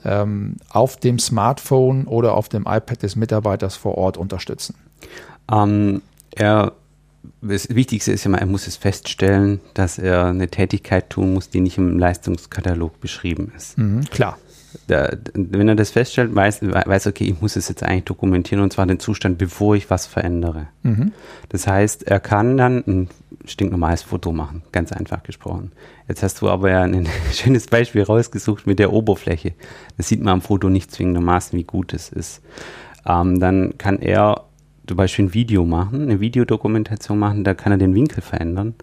ähm, 0.04 0.56
auf 0.70 0.96
dem 0.96 1.18
Smartphone 1.18 2.06
oder 2.06 2.34
auf 2.34 2.48
dem 2.48 2.62
iPad 2.62 3.02
des 3.02 3.16
Mitarbeiters 3.16 3.76
vor 3.76 3.96
Ort 3.96 4.16
unterstützen? 4.16 4.74
Ähm, 5.50 6.02
er, 6.34 6.72
das 7.40 7.68
Wichtigste 7.70 8.12
ist 8.12 8.24
ja 8.24 8.30
mal, 8.30 8.38
er 8.38 8.46
muss 8.46 8.66
es 8.66 8.76
feststellen, 8.76 9.60
dass 9.74 9.98
er 9.98 10.26
eine 10.26 10.48
Tätigkeit 10.48 11.08
tun 11.08 11.34
muss, 11.34 11.48
die 11.48 11.60
nicht 11.60 11.78
im 11.78 11.98
Leistungskatalog 11.98 13.00
beschrieben 13.00 13.52
ist. 13.56 13.78
Mhm, 13.78 14.04
klar. 14.10 14.38
Da, 14.86 15.10
wenn 15.34 15.68
er 15.68 15.74
das 15.74 15.90
feststellt, 15.90 16.34
weiß, 16.34 16.60
weiß, 16.62 17.06
okay, 17.06 17.24
ich 17.24 17.40
muss 17.40 17.56
es 17.56 17.68
jetzt 17.68 17.82
eigentlich 17.82 18.04
dokumentieren 18.04 18.62
und 18.62 18.72
zwar 18.72 18.86
den 18.86 19.00
Zustand, 19.00 19.38
bevor 19.38 19.76
ich 19.76 19.90
was 19.90 20.06
verändere. 20.06 20.68
Mhm. 20.82 21.12
Das 21.48 21.66
heißt, 21.66 22.04
er 22.04 22.20
kann 22.20 22.56
dann 22.56 22.84
ein 22.86 23.08
stinknormales 23.44 24.02
Foto 24.02 24.32
machen, 24.32 24.62
ganz 24.72 24.92
einfach 24.92 25.22
gesprochen. 25.22 25.72
Jetzt 26.08 26.22
hast 26.22 26.40
du 26.40 26.48
aber 26.48 26.70
ja 26.70 26.82
ein 26.82 27.08
schönes 27.32 27.66
Beispiel 27.66 28.02
rausgesucht 28.02 28.66
mit 28.66 28.78
der 28.78 28.92
Oberfläche. 28.92 29.54
Das 29.96 30.08
sieht 30.08 30.22
man 30.22 30.34
am 30.34 30.40
Foto 30.40 30.68
nicht 30.68 30.90
zwingendermaßen, 30.92 31.58
wie 31.58 31.64
gut 31.64 31.92
es 31.92 32.08
ist. 32.08 32.42
Ähm, 33.06 33.40
dann 33.40 33.78
kann 33.78 34.00
er 34.00 34.44
zum 34.86 34.96
Beispiel 34.96 35.26
ein 35.26 35.34
Video 35.34 35.64
machen, 35.64 36.02
eine 36.02 36.20
Videodokumentation 36.20 37.18
machen, 37.18 37.44
da 37.44 37.54
kann 37.54 37.72
er 37.72 37.78
den 37.78 37.94
Winkel 37.94 38.22
verändern, 38.22 38.74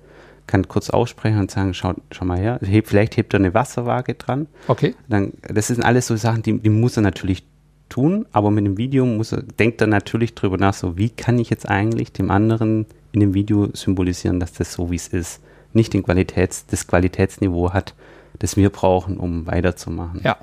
kann 0.47 0.67
kurz 0.67 0.89
aussprechen 0.89 1.39
und 1.39 1.51
sagen, 1.51 1.73
schau, 1.73 1.93
schau 2.11 2.25
mal 2.25 2.37
her, 2.37 2.59
heb, 2.61 2.87
vielleicht 2.87 3.17
hebt 3.17 3.33
er 3.33 3.39
eine 3.39 3.53
Wasserwaage 3.53 4.15
dran. 4.15 4.47
Okay. 4.67 4.95
Dann, 5.07 5.33
das 5.41 5.67
sind 5.67 5.83
alles 5.83 6.07
so 6.07 6.15
Sachen, 6.15 6.43
die, 6.43 6.59
die 6.59 6.69
muss 6.69 6.97
er 6.97 7.03
natürlich 7.03 7.43
tun, 7.89 8.25
aber 8.31 8.51
mit 8.51 8.65
dem 8.65 8.77
Video 8.77 9.05
muss 9.05 9.31
er, 9.31 9.43
denkt 9.43 9.81
er 9.81 9.87
natürlich 9.87 10.33
drüber 10.35 10.57
nach, 10.57 10.73
so 10.73 10.97
wie 10.97 11.09
kann 11.09 11.39
ich 11.39 11.49
jetzt 11.49 11.69
eigentlich 11.69 12.11
dem 12.11 12.31
anderen 12.31 12.85
in 13.11 13.19
dem 13.19 13.33
Video 13.33 13.69
symbolisieren, 13.73 14.39
dass 14.39 14.53
das 14.53 14.73
so 14.73 14.89
wie 14.91 14.95
es 14.95 15.07
ist, 15.07 15.41
nicht 15.73 15.93
den 15.93 16.03
Qualitäts, 16.03 16.65
das 16.65 16.87
Qualitätsniveau 16.87 17.71
hat, 17.71 17.93
das 18.39 18.57
wir 18.57 18.69
brauchen, 18.69 19.17
um 19.17 19.45
weiterzumachen. 19.45 20.21
Ja. 20.23 20.37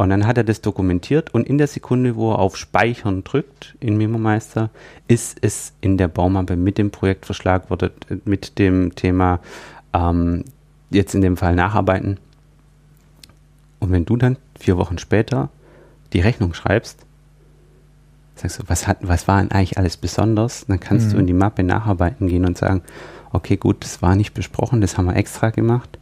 Und 0.00 0.08
dann 0.08 0.26
hat 0.26 0.38
er 0.38 0.44
das 0.44 0.62
dokumentiert 0.62 1.34
und 1.34 1.46
in 1.46 1.58
der 1.58 1.66
Sekunde, 1.66 2.16
wo 2.16 2.32
er 2.32 2.38
auf 2.38 2.56
Speichern 2.56 3.22
drückt 3.22 3.76
in 3.80 3.98
MemoMeister, 3.98 4.70
ist 5.08 5.36
es 5.42 5.74
in 5.82 5.98
der 5.98 6.08
Baumappe 6.08 6.56
mit 6.56 6.78
dem 6.78 6.90
Projekt 6.90 7.26
verschlagwortet, 7.26 7.92
mit 8.24 8.58
dem 8.58 8.94
Thema 8.94 9.40
ähm, 9.92 10.44
jetzt 10.88 11.14
in 11.14 11.20
dem 11.20 11.36
Fall 11.36 11.54
nacharbeiten. 11.54 12.16
Und 13.78 13.92
wenn 13.92 14.06
du 14.06 14.16
dann 14.16 14.38
vier 14.58 14.78
Wochen 14.78 14.96
später 14.96 15.50
die 16.14 16.20
Rechnung 16.20 16.54
schreibst, 16.54 17.04
sagst 18.36 18.58
du, 18.58 18.62
was, 18.68 18.86
hat, 18.86 19.00
was 19.02 19.28
war 19.28 19.38
denn 19.42 19.50
eigentlich 19.50 19.76
alles 19.76 19.98
besonders? 19.98 20.64
Dann 20.64 20.80
kannst 20.80 21.08
mhm. 21.08 21.10
du 21.10 21.18
in 21.18 21.26
die 21.26 21.34
Mappe 21.34 21.62
nacharbeiten 21.62 22.26
gehen 22.26 22.46
und 22.46 22.56
sagen, 22.56 22.80
okay, 23.34 23.58
gut, 23.58 23.84
das 23.84 24.00
war 24.00 24.16
nicht 24.16 24.32
besprochen, 24.32 24.80
das 24.80 24.96
haben 24.96 25.04
wir 25.04 25.16
extra 25.16 25.50
gemacht, 25.50 25.98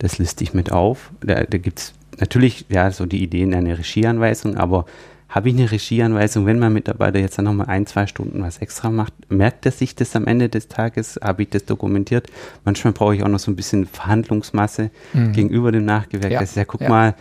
das 0.00 0.18
liste 0.18 0.44
ich 0.44 0.52
mit 0.52 0.70
auf. 0.70 1.12
Da, 1.22 1.44
da 1.44 1.56
gibt 1.56 1.78
es 1.78 1.94
natürlich 2.18 2.66
ja 2.68 2.90
so 2.90 3.06
die 3.06 3.22
Ideen 3.22 3.54
einer 3.54 3.78
Regieanweisung, 3.78 4.56
aber 4.56 4.86
habe 5.32 5.48
ich 5.48 5.56
eine 5.56 5.70
Regieanweisung, 5.70 6.44
wenn 6.44 6.58
mein 6.58 6.74
Mitarbeiter 6.74 7.18
jetzt 7.18 7.38
dann 7.38 7.46
nochmal 7.46 7.68
ein, 7.68 7.86
zwei 7.86 8.06
Stunden 8.06 8.42
was 8.42 8.58
extra 8.58 8.90
macht, 8.90 9.14
merkt 9.30 9.64
er 9.64 9.72
sich 9.72 9.94
das 9.94 10.14
am 10.14 10.26
Ende 10.26 10.50
des 10.50 10.68
Tages, 10.68 11.18
habe 11.22 11.44
ich 11.44 11.48
das 11.48 11.64
dokumentiert. 11.64 12.26
Manchmal 12.66 12.92
brauche 12.92 13.16
ich 13.16 13.22
auch 13.22 13.28
noch 13.28 13.38
so 13.38 13.50
ein 13.50 13.56
bisschen 13.56 13.86
Verhandlungsmasse 13.86 14.90
mhm. 15.14 15.32
gegenüber 15.32 15.72
dem 15.72 15.86
Nachgewerk. 15.86 16.32
Ja. 16.32 16.40
Das 16.40 16.50
ist 16.50 16.56
ja, 16.56 16.66
guck 16.66 16.82
ja. 16.82 16.88
mal, 16.90 17.14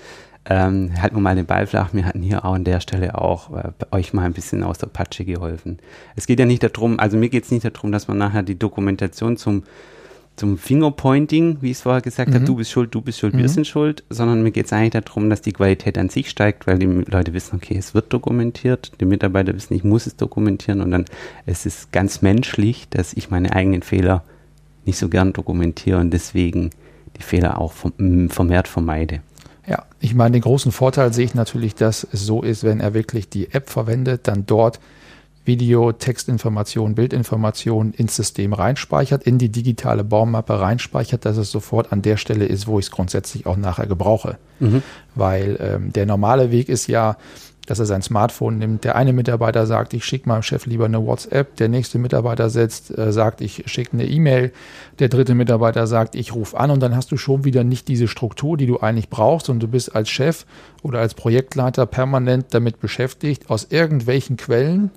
ähm, 0.44 0.92
halten 1.02 1.16
wir 1.16 1.22
mal 1.22 1.36
den 1.36 1.46
Ball 1.46 1.66
flach. 1.68 1.94
Wir 1.94 2.06
hatten 2.06 2.22
hier 2.22 2.44
auch 2.44 2.56
an 2.56 2.66
der 2.66 2.82
Stelle 2.82 3.18
auch 3.18 3.56
äh, 3.56 3.72
euch 3.92 4.12
mal 4.12 4.26
ein 4.26 4.34
bisschen 4.34 4.62
aus 4.64 4.78
der 4.78 4.88
Patsche 4.88 5.24
geholfen. 5.24 5.80
Es 6.18 6.28
geht 6.28 6.40
ja 6.40 6.46
nicht 6.46 6.64
darum, 6.64 7.00
also 7.00 7.16
mir 7.16 7.30
geht 7.30 7.46
es 7.46 7.52
nicht 7.52 7.64
darum, 7.64 7.94
dass 7.94 8.10
man 8.10 8.18
nachher 8.18 8.44
die 8.44 8.60
Dokumentation 8.60 9.38
zum, 9.38 9.64
zum 10.36 10.58
Fingerpointing, 10.58 11.58
wie 11.62 11.72
ich 11.72 11.78
es 11.78 11.82
vorher 11.82 12.02
gesagt 12.02 12.30
mhm. 12.30 12.36
habe, 12.36 12.46
du 12.46 12.56
bist 12.56 12.72
schuld, 12.72 12.96
du 12.96 13.02
bist 13.02 13.20
schuld, 13.20 13.34
mhm. 13.34 13.40
wir 13.40 13.50
sind 13.50 13.68
schuld, 13.68 14.04
sondern 14.10 14.42
mir 14.44 14.52
geht 14.52 14.66
es 14.66 14.74
eigentlich 14.74 15.04
darum, 15.04 15.30
dass 15.30 15.42
die 15.42 15.52
Qualität 15.52 15.98
an 15.98 16.10
sich 16.10 16.30
steigt, 16.30 16.68
weil 16.68 16.80
die 16.80 16.86
Leute 16.86 17.34
wissen, 17.34 17.58
okay, 17.58 17.76
es 17.78 17.94
wird 17.94 18.12
dokumentiert, 18.12 18.92
die 19.00 19.06
Mitarbeiter 19.06 19.54
wissen, 19.54 19.74
ich 19.74 19.84
muss 19.84 20.08
es 20.08 20.16
dokumentieren 20.16 20.82
und 20.82 20.92
dann 20.92 21.06
es 21.46 21.66
ist 21.66 21.92
ganz 21.92 22.22
menschlich, 22.22 22.88
dass 22.90 23.14
ich 23.14 23.30
meine 23.30 23.54
eigenen 23.54 23.84
Fehler 23.84 24.24
nicht 24.86 24.98
so 24.98 25.10
gern 25.10 25.34
dokumentiere 25.34 26.00
und 26.00 26.12
deswegen 26.12 26.72
die 27.18 27.24
Fehler 27.24 27.60
auch 27.60 27.74
vermehrt 28.30 28.68
vermeide. 28.68 29.22
Ja, 29.68 29.86
ich 30.00 30.16
meine, 30.16 30.34
den 30.34 30.42
großen 30.42 30.72
Vorteil 30.72 31.14
sehe 31.14 31.26
ich 31.26 31.36
natürlich, 31.36 31.76
dass 31.76 32.08
es 32.12 32.26
so 32.26 32.42
ist, 32.42 32.64
wenn 32.64 32.80
er 32.80 32.94
wirklich 32.94 33.30
die 33.30 33.54
App 33.54 33.70
verwendet, 33.70 34.28
dann 34.28 34.46
dort 34.48 34.80
Video, 35.44 35.92
Textinformation, 35.92 36.96
Bildinformation 36.96 37.94
ins 37.94 38.16
System 38.16 38.54
reinspeichert, 38.54 39.24
in 39.24 39.38
die 39.38 39.50
digitale 39.50 40.04
Baummappe 40.04 40.60
reinspeichert, 40.60 41.26
dass 41.26 41.38
es 41.38 41.52
sofort 41.52 41.92
an 41.92 42.02
der 42.02 42.18
Stelle 42.18 42.46
ist, 42.46 42.68
wo 42.68 42.78
ich 42.78 42.86
es 42.86 42.92
grundsätzlich 42.92 43.46
auch 43.48 43.58
nachher 43.58 43.88
gebrauche. 43.88 44.38
Mhm. 44.60 44.84
Weil 45.16 45.58
ähm, 45.60 45.94
der 45.94 46.06
normale 46.06 46.52
Weg 46.52 46.70
ist 46.70 46.88
ja, 46.88 47.18
dass 47.66 47.80
er 47.80 47.86
sein 47.86 48.02
Smartphone 48.02 48.58
nimmt. 48.58 48.84
Der 48.84 48.96
eine 48.96 49.14
Mitarbeiter 49.14 49.66
sagt, 49.66 49.94
ich 49.94 50.04
schicke 50.04 50.28
meinem 50.28 50.44
Chef 50.44 50.66
lieber 50.66 50.86
eine 50.86 51.06
WhatsApp. 51.06 51.56
Der 51.58 51.70
nächste 51.70 52.00
Mitarbeiter 52.00 52.50
setzt, 52.50 52.96
äh, 52.98 53.14
sagt, 53.14 53.42
ich 53.42 53.64
schicke 53.68 53.94
eine 53.94 54.06
E-Mail. 54.06 54.52
Der 55.00 55.10
dritte 55.10 55.36
Mitarbeiter 55.36 55.88
sagt, 55.88 56.16
ich 56.16 56.36
rufe 56.36 56.60
an. 56.60 56.72
Und 56.72 56.82
dann 56.82 56.96
hast 56.96 57.12
du 57.12 57.18
schon 57.18 57.46
wieder 57.46 57.64
nicht 57.64 57.88
diese 57.88 58.08
Struktur, 58.08 58.58
die 58.58 58.66
du 58.66 58.80
eigentlich 58.80 59.10
brauchst. 59.10 59.50
Und 59.50 59.62
du 59.62 59.68
bist 59.68 59.96
als 59.96 60.10
Chef 60.10 60.46
oder 60.82 61.00
als 61.00 61.14
Projektleiter 61.14 61.86
permanent 61.86 62.48
damit 62.52 62.80
beschäftigt, 62.80 63.50
aus 63.50 63.68
irgendwelchen 63.70 64.38
Quellen, 64.38 64.92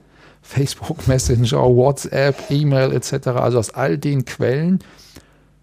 Facebook 0.45 1.09
Messenger, 1.09 1.63
WhatsApp, 1.63 2.51
E-Mail 2.51 2.93
etc., 2.93 3.29
also 3.29 3.59
aus 3.59 3.71
all 3.71 3.99
den 3.99 4.25
Quellen, 4.25 4.79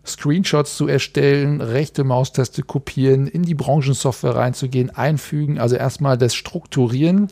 Screenshots 0.05 0.75
zu 0.75 0.87
erstellen, 0.87 1.61
rechte 1.61 2.03
Maustaste 2.03 2.63
kopieren, 2.63 3.27
in 3.27 3.43
die 3.43 3.53
Branchensoftware 3.53 4.35
reinzugehen, 4.35 4.89
einfügen, 4.89 5.59
also 5.59 5.75
erstmal 5.75 6.17
das 6.17 6.33
Strukturieren 6.33 7.27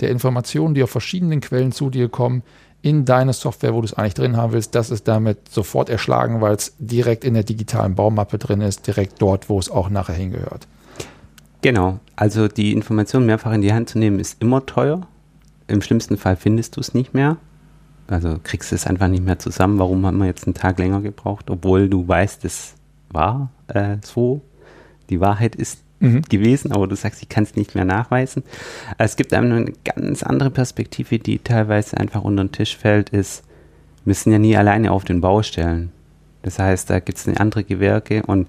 der 0.00 0.10
Informationen, 0.10 0.74
die 0.74 0.82
auf 0.82 0.90
verschiedenen 0.90 1.40
Quellen 1.40 1.72
zu 1.72 1.90
dir 1.90 2.08
kommen, 2.08 2.42
in 2.82 3.04
deine 3.04 3.32
Software, 3.32 3.74
wo 3.74 3.80
du 3.80 3.86
es 3.86 3.94
eigentlich 3.94 4.14
drin 4.14 4.36
haben 4.36 4.52
willst, 4.52 4.74
das 4.74 4.90
ist 4.90 5.06
damit 5.08 5.50
sofort 5.50 5.90
erschlagen, 5.90 6.40
weil 6.40 6.54
es 6.54 6.74
direkt 6.78 7.24
in 7.24 7.34
der 7.34 7.42
digitalen 7.42 7.94
Baumappe 7.94 8.38
drin 8.38 8.60
ist, 8.60 8.86
direkt 8.86 9.20
dort, 9.20 9.48
wo 9.48 9.58
es 9.58 9.70
auch 9.70 9.90
nachher 9.90 10.14
hingehört. 10.14 10.66
Genau, 11.62 12.00
also 12.16 12.48
die 12.48 12.72
Information 12.72 13.26
mehrfach 13.26 13.52
in 13.52 13.60
die 13.60 13.72
Hand 13.72 13.90
zu 13.90 13.98
nehmen, 13.98 14.18
ist 14.18 14.40
immer 14.40 14.64
teuer. 14.64 15.06
Im 15.70 15.82
schlimmsten 15.82 16.16
Fall 16.16 16.36
findest 16.36 16.76
du 16.76 16.80
es 16.80 16.94
nicht 16.94 17.14
mehr. 17.14 17.36
Also 18.08 18.38
kriegst 18.42 18.72
du 18.72 18.74
es 18.74 18.86
einfach 18.86 19.08
nicht 19.08 19.24
mehr 19.24 19.38
zusammen. 19.38 19.78
Warum 19.78 20.04
haben 20.04 20.18
wir 20.18 20.26
jetzt 20.26 20.46
einen 20.46 20.54
Tag 20.54 20.78
länger 20.78 21.00
gebraucht, 21.00 21.48
obwohl 21.48 21.88
du 21.88 22.06
weißt, 22.06 22.44
es 22.44 22.74
war 23.10 23.50
äh, 23.68 23.96
so. 24.02 24.42
Die 25.10 25.20
Wahrheit 25.20 25.56
ist 25.56 25.80
mhm. 26.00 26.22
gewesen, 26.22 26.72
aber 26.72 26.86
du 26.86 26.96
sagst, 26.96 27.22
ich 27.22 27.28
kann 27.28 27.44
es 27.44 27.54
nicht 27.54 27.74
mehr 27.74 27.84
nachweisen. 27.84 28.42
Es 28.98 29.16
gibt 29.16 29.32
einem 29.32 29.52
eine 29.52 29.72
ganz 29.84 30.22
andere 30.22 30.50
Perspektive, 30.50 31.18
die 31.18 31.38
teilweise 31.38 31.96
einfach 31.96 32.22
unter 32.22 32.44
den 32.44 32.52
Tisch 32.52 32.76
fällt, 32.76 33.10
ist, 33.10 33.44
wir 34.04 34.14
sind 34.14 34.32
ja 34.32 34.38
nie 34.38 34.56
alleine 34.56 34.90
auf 34.92 35.04
den 35.04 35.20
Baustellen. 35.20 35.92
Das 36.42 36.58
heißt, 36.58 36.88
da 36.88 37.00
gibt 37.00 37.18
es 37.18 37.28
andere 37.36 37.64
Gewerke 37.64 38.22
und 38.22 38.48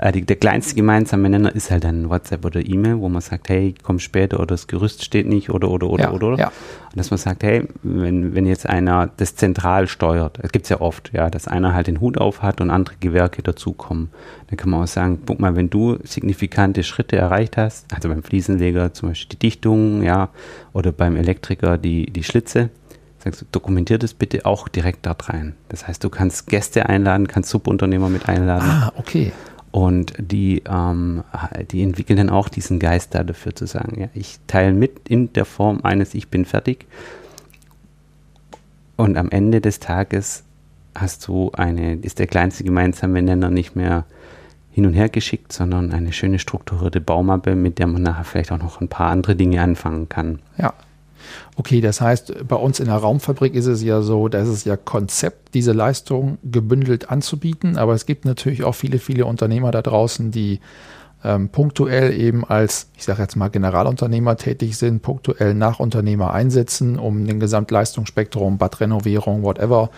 äh, 0.00 0.12
die, 0.12 0.22
der 0.22 0.36
kleinste 0.36 0.74
gemeinsame 0.74 1.28
Nenner 1.28 1.54
ist 1.54 1.70
halt 1.70 1.84
dann 1.84 2.08
WhatsApp 2.08 2.44
oder 2.44 2.66
E-Mail, 2.66 3.00
wo 3.00 3.08
man 3.10 3.20
sagt, 3.20 3.50
hey, 3.50 3.74
komm 3.82 3.98
später 3.98 4.38
oder 4.38 4.46
das 4.46 4.66
Gerüst 4.66 5.04
steht 5.04 5.26
nicht 5.26 5.50
oder 5.50 5.70
oder 5.70 5.90
oder 5.90 6.04
ja, 6.04 6.12
oder. 6.12 6.38
Ja. 6.38 6.46
Und 6.46 6.96
dass 6.96 7.10
man 7.10 7.18
sagt, 7.18 7.42
hey, 7.42 7.68
wenn, 7.82 8.34
wenn 8.34 8.46
jetzt 8.46 8.66
einer 8.66 9.10
das 9.18 9.36
zentral 9.36 9.88
steuert, 9.88 10.38
das 10.42 10.52
gibt 10.52 10.64
es 10.64 10.70
ja 10.70 10.80
oft, 10.80 11.12
ja, 11.12 11.28
dass 11.28 11.46
einer 11.46 11.74
halt 11.74 11.86
den 11.86 12.00
Hut 12.00 12.16
auf 12.16 12.40
hat 12.40 12.62
und 12.62 12.70
andere 12.70 12.96
Gewerke 12.98 13.42
dazukommen, 13.42 14.08
dann 14.48 14.56
kann 14.56 14.70
man 14.70 14.82
auch 14.82 14.86
sagen, 14.86 15.20
guck 15.26 15.38
mal, 15.38 15.54
wenn 15.54 15.68
du 15.68 15.98
signifikante 16.02 16.82
Schritte 16.82 17.16
erreicht 17.16 17.58
hast, 17.58 17.92
also 17.94 18.08
beim 18.08 18.22
Fliesenleger 18.22 18.94
zum 18.94 19.10
Beispiel 19.10 19.36
die 19.36 19.38
Dichtung, 19.38 20.02
ja, 20.02 20.30
oder 20.72 20.92
beim 20.92 21.14
Elektriker 21.16 21.76
die, 21.76 22.06
die 22.06 22.24
Schlitze, 22.24 22.70
sagst 23.18 23.42
du, 23.42 23.44
dokumentier 23.52 23.98
das 23.98 24.14
bitte 24.14 24.46
auch 24.46 24.66
direkt 24.68 25.04
dort 25.04 25.28
rein. 25.28 25.54
Das 25.68 25.86
heißt, 25.86 26.02
du 26.02 26.08
kannst 26.08 26.46
Gäste 26.46 26.88
einladen, 26.88 27.28
kannst 27.28 27.50
Subunternehmer 27.50 28.08
mit 28.08 28.30
einladen. 28.30 28.66
Ah, 28.66 28.92
okay. 28.96 29.32
Und 29.72 30.14
die, 30.18 30.62
ähm, 30.68 31.22
die 31.70 31.82
entwickeln 31.82 32.16
dann 32.16 32.30
auch 32.30 32.48
diesen 32.48 32.80
Geist 32.80 33.14
da 33.14 33.22
dafür 33.22 33.54
zu 33.54 33.66
sagen, 33.66 34.00
ja, 34.00 34.08
ich 34.14 34.38
teile 34.46 34.72
mit 34.72 35.08
in 35.08 35.32
der 35.32 35.44
Form 35.44 35.80
eines 35.82 36.14
Ich 36.14 36.28
bin 36.28 36.44
fertig. 36.44 36.86
Und 38.96 39.16
am 39.16 39.30
Ende 39.30 39.60
des 39.60 39.78
Tages 39.78 40.44
hast 40.94 41.26
du 41.28 41.52
eine, 41.52 41.94
ist 41.94 42.18
der 42.18 42.26
kleinste 42.26 42.64
gemeinsame 42.64 43.22
Nenner 43.22 43.50
nicht 43.50 43.76
mehr 43.76 44.04
hin 44.72 44.86
und 44.86 44.94
her 44.94 45.08
geschickt, 45.08 45.52
sondern 45.52 45.92
eine 45.92 46.12
schöne 46.12 46.38
strukturierte 46.38 47.00
Baumappe, 47.00 47.54
mit 47.54 47.78
der 47.78 47.86
man 47.86 48.02
nachher 48.02 48.24
vielleicht 48.24 48.52
auch 48.52 48.58
noch 48.58 48.80
ein 48.80 48.88
paar 48.88 49.10
andere 49.10 49.36
Dinge 49.36 49.62
anfangen 49.62 50.08
kann. 50.08 50.40
Ja, 50.58 50.74
Okay, 51.56 51.80
das 51.80 52.00
heißt, 52.00 52.46
bei 52.48 52.56
uns 52.56 52.80
in 52.80 52.86
der 52.86 52.96
Raumfabrik 52.96 53.54
ist 53.54 53.66
es 53.66 53.82
ja 53.82 54.02
so, 54.02 54.28
dass 54.28 54.48
es 54.48 54.64
ja 54.64 54.76
Konzept, 54.76 55.54
diese 55.54 55.72
Leistung 55.72 56.38
gebündelt 56.42 57.10
anzubieten, 57.10 57.76
aber 57.76 57.94
es 57.94 58.06
gibt 58.06 58.24
natürlich 58.24 58.64
auch 58.64 58.74
viele, 58.74 58.98
viele 58.98 59.26
Unternehmer 59.26 59.70
da 59.70 59.82
draußen, 59.82 60.30
die 60.30 60.60
ähm, 61.22 61.50
punktuell 61.50 62.18
eben 62.18 62.44
als, 62.44 62.88
ich 62.96 63.04
sage 63.04 63.22
jetzt 63.22 63.36
mal, 63.36 63.48
Generalunternehmer 63.48 64.36
tätig 64.36 64.76
sind, 64.76 65.02
punktuell 65.02 65.54
Nachunternehmer 65.54 66.32
einsetzen, 66.32 66.98
um 66.98 67.26
den 67.26 67.40
Gesamtleistungsspektrum, 67.40 68.58
Badrenovierung, 68.58 69.42
whatever, 69.42 69.90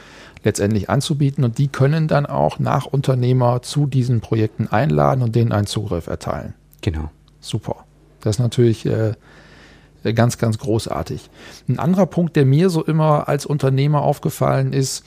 letztendlich 0.42 0.90
anzubieten. 0.90 1.44
Und 1.44 1.58
die 1.58 1.68
können 1.68 2.08
dann 2.08 2.26
auch 2.26 2.58
Nachunternehmer 2.58 3.62
zu 3.62 3.86
diesen 3.86 4.20
Projekten 4.20 4.68
einladen 4.68 5.22
und 5.22 5.36
denen 5.36 5.52
einen 5.52 5.66
Zugriff 5.66 6.08
erteilen. 6.08 6.54
Genau. 6.80 7.10
Super. 7.40 7.84
Das 8.20 8.36
ist 8.36 8.40
natürlich 8.40 8.86
äh, 8.86 9.12
ganz, 10.02 10.38
ganz 10.38 10.58
großartig. 10.58 11.30
Ein 11.68 11.78
anderer 11.78 12.06
Punkt, 12.06 12.36
der 12.36 12.44
mir 12.44 12.70
so 12.70 12.84
immer 12.84 13.28
als 13.28 13.46
Unternehmer 13.46 14.02
aufgefallen 14.02 14.72
ist, 14.72 15.04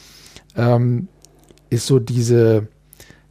ähm, 0.55 1.07
ist 1.69 1.87
so 1.87 1.99
diese, 1.99 2.67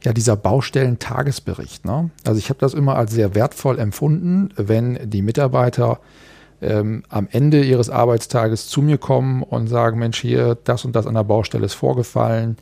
ja, 0.03 0.13
dieser 0.13 0.35
Baustellen-Tagesbericht. 0.35 1.85
Ne? 1.85 2.11
Also 2.25 2.37
ich 2.37 2.49
habe 2.49 2.59
das 2.59 2.73
immer 2.73 2.95
als 2.95 3.11
sehr 3.11 3.33
wertvoll 3.33 3.79
empfunden, 3.79 4.49
wenn 4.55 5.09
die 5.09 5.21
Mitarbeiter 5.21 5.99
ähm, 6.61 7.03
am 7.09 7.27
Ende 7.31 7.63
ihres 7.63 7.89
Arbeitstages 7.89 8.67
zu 8.67 8.81
mir 8.81 8.97
kommen 8.97 9.43
und 9.43 9.67
sagen, 9.67 9.99
Mensch, 9.99 10.19
hier, 10.19 10.57
das 10.63 10.85
und 10.85 10.95
das 10.95 11.07
an 11.07 11.15
der 11.15 11.23
Baustelle 11.23 11.65
ist 11.65 11.73
vorgefallen. 11.73 12.57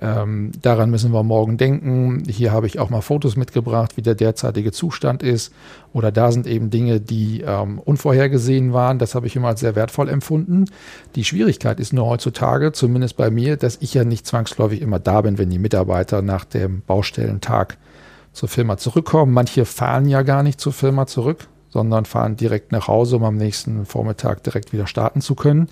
Ähm, 0.00 0.50
daran 0.60 0.90
müssen 0.90 1.12
wir 1.12 1.22
morgen 1.22 1.56
denken. 1.56 2.24
Hier 2.28 2.50
habe 2.52 2.66
ich 2.66 2.80
auch 2.80 2.90
mal 2.90 3.00
Fotos 3.00 3.36
mitgebracht, 3.36 3.96
wie 3.96 4.02
der 4.02 4.16
derzeitige 4.16 4.72
Zustand 4.72 5.22
ist. 5.22 5.52
Oder 5.92 6.10
da 6.10 6.32
sind 6.32 6.46
eben 6.46 6.70
Dinge, 6.70 7.00
die 7.00 7.42
ähm, 7.46 7.78
unvorhergesehen 7.78 8.72
waren. 8.72 8.98
Das 8.98 9.14
habe 9.14 9.26
ich 9.26 9.36
immer 9.36 9.48
als 9.48 9.60
sehr 9.60 9.76
wertvoll 9.76 10.08
empfunden. 10.08 10.64
Die 11.14 11.24
Schwierigkeit 11.24 11.78
ist 11.78 11.92
nur 11.92 12.06
heutzutage, 12.06 12.72
zumindest 12.72 13.16
bei 13.16 13.30
mir, 13.30 13.56
dass 13.56 13.78
ich 13.80 13.94
ja 13.94 14.04
nicht 14.04 14.26
zwangsläufig 14.26 14.82
immer 14.82 14.98
da 14.98 15.20
bin, 15.20 15.38
wenn 15.38 15.50
die 15.50 15.60
Mitarbeiter 15.60 16.22
nach 16.22 16.44
dem 16.44 16.82
Baustellentag 16.86 17.78
zur 18.32 18.48
Firma 18.48 18.76
zurückkommen. 18.76 19.32
Manche 19.32 19.64
fahren 19.64 20.08
ja 20.08 20.22
gar 20.22 20.42
nicht 20.42 20.60
zur 20.60 20.72
Firma 20.72 21.06
zurück, 21.06 21.46
sondern 21.70 22.04
fahren 22.04 22.36
direkt 22.36 22.72
nach 22.72 22.88
Hause, 22.88 23.16
um 23.16 23.24
am 23.24 23.36
nächsten 23.36 23.86
Vormittag 23.86 24.42
direkt 24.42 24.72
wieder 24.72 24.88
starten 24.88 25.20
zu 25.20 25.36
können. 25.36 25.68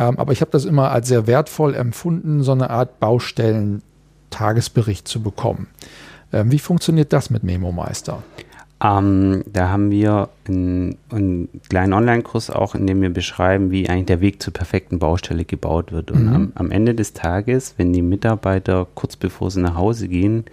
Ähm, 0.00 0.18
aber 0.18 0.32
ich 0.32 0.40
habe 0.40 0.50
das 0.50 0.64
immer 0.64 0.90
als 0.90 1.06
sehr 1.08 1.26
wertvoll 1.26 1.74
empfunden, 1.74 2.42
so 2.42 2.52
eine 2.52 2.70
Art 2.70 3.00
Baustellen-Tagesbericht 3.00 5.06
zu 5.06 5.22
bekommen. 5.22 5.66
Ähm, 6.32 6.50
wie 6.50 6.58
funktioniert 6.58 7.12
das 7.12 7.28
mit 7.28 7.44
Memo 7.44 7.70
Meister? 7.70 8.22
Ähm, 8.82 9.44
da 9.52 9.68
haben 9.68 9.90
wir 9.90 10.30
einen, 10.48 10.96
einen 11.10 11.50
kleinen 11.68 11.92
Online-Kurs 11.92 12.48
auch, 12.48 12.74
in 12.74 12.86
dem 12.86 13.02
wir 13.02 13.10
beschreiben, 13.10 13.70
wie 13.70 13.90
eigentlich 13.90 14.06
der 14.06 14.22
Weg 14.22 14.42
zur 14.42 14.54
perfekten 14.54 14.98
Baustelle 14.98 15.44
gebaut 15.44 15.92
wird. 15.92 16.10
Und 16.10 16.28
mhm. 16.28 16.34
am, 16.34 16.52
am, 16.54 16.70
Ende 16.70 16.94
des 16.94 17.12
Tages, 17.12 17.74
wenn 17.76 17.92
die 17.92 18.00
Mitarbeiter 18.00 18.86
kurz 18.94 19.16
bevor 19.16 19.50
sie 19.50 19.60
nach 19.60 19.74
Hause 19.74 20.08
gehen, 20.08 20.46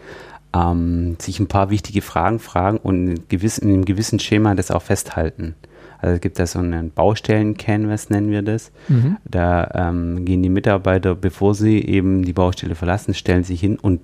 ähm, 0.54 1.16
sich 1.20 1.40
ein 1.40 1.48
paar 1.48 1.70
wichtige 1.70 2.02
Fragen 2.02 2.40
fragen 2.40 2.80
und 2.80 3.08
in, 3.08 3.24
gewissen, 3.30 3.70
in 3.70 3.76
einem 3.76 3.86
gewissen 3.86 4.20
Schema 4.20 4.56
das 4.56 4.72
auch 4.72 4.82
festhalten. 4.82 5.56
Also 6.00 6.16
es 6.16 6.22
gibt 6.22 6.40
da 6.40 6.46
so 6.46 6.60
einen 6.60 6.92
Baustellen-Canvas, 6.92 8.10
nennen 8.10 8.30
wir 8.30 8.42
das. 8.42 8.72
Mhm. 8.88 9.18
Da 9.26 9.72
ähm, 9.74 10.26
gehen 10.26 10.44
die 10.44 10.50
Mitarbeiter, 10.50 11.16
bevor 11.16 11.56
sie 11.56 11.80
eben 11.84 12.24
die 12.24 12.34
Baustelle 12.34 12.76
verlassen, 12.76 13.14
stellen 13.14 13.44
sich 13.44 13.60
hin 13.60 13.78
und 13.80 14.02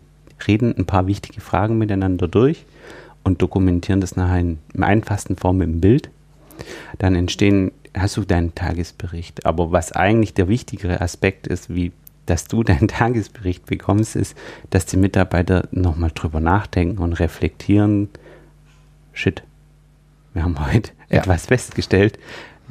reden 0.47 0.75
ein 0.77 0.85
paar 0.85 1.07
wichtige 1.07 1.41
Fragen 1.41 1.77
miteinander 1.77 2.27
durch 2.27 2.65
und 3.23 3.41
dokumentieren 3.41 4.01
das 4.01 4.15
nachher 4.15 4.39
in, 4.39 4.59
in 4.73 4.83
einfachsten 4.83 5.35
Form 5.35 5.61
im 5.61 5.79
Bild. 5.79 6.09
Dann 6.97 7.15
entstehen, 7.15 7.71
hast 7.95 8.17
du 8.17 8.21
deinen 8.21 8.55
Tagesbericht. 8.55 9.45
Aber 9.45 9.71
was 9.71 9.91
eigentlich 9.91 10.33
der 10.33 10.47
wichtigere 10.47 11.01
Aspekt 11.01 11.47
ist, 11.47 11.73
wie 11.73 11.91
dass 12.25 12.45
du 12.45 12.63
deinen 12.63 12.87
Tagesbericht 12.87 13.65
bekommst, 13.65 14.15
ist, 14.15 14.37
dass 14.69 14.85
die 14.85 14.97
Mitarbeiter 14.97 15.67
nochmal 15.71 16.11
drüber 16.13 16.39
nachdenken 16.39 16.99
und 16.99 17.13
reflektieren. 17.13 18.09
Shit, 19.11 19.43
wir 20.33 20.43
haben 20.43 20.57
heute 20.65 20.91
ja. 21.13 21.21
etwas 21.21 21.47
festgestellt. 21.47 22.19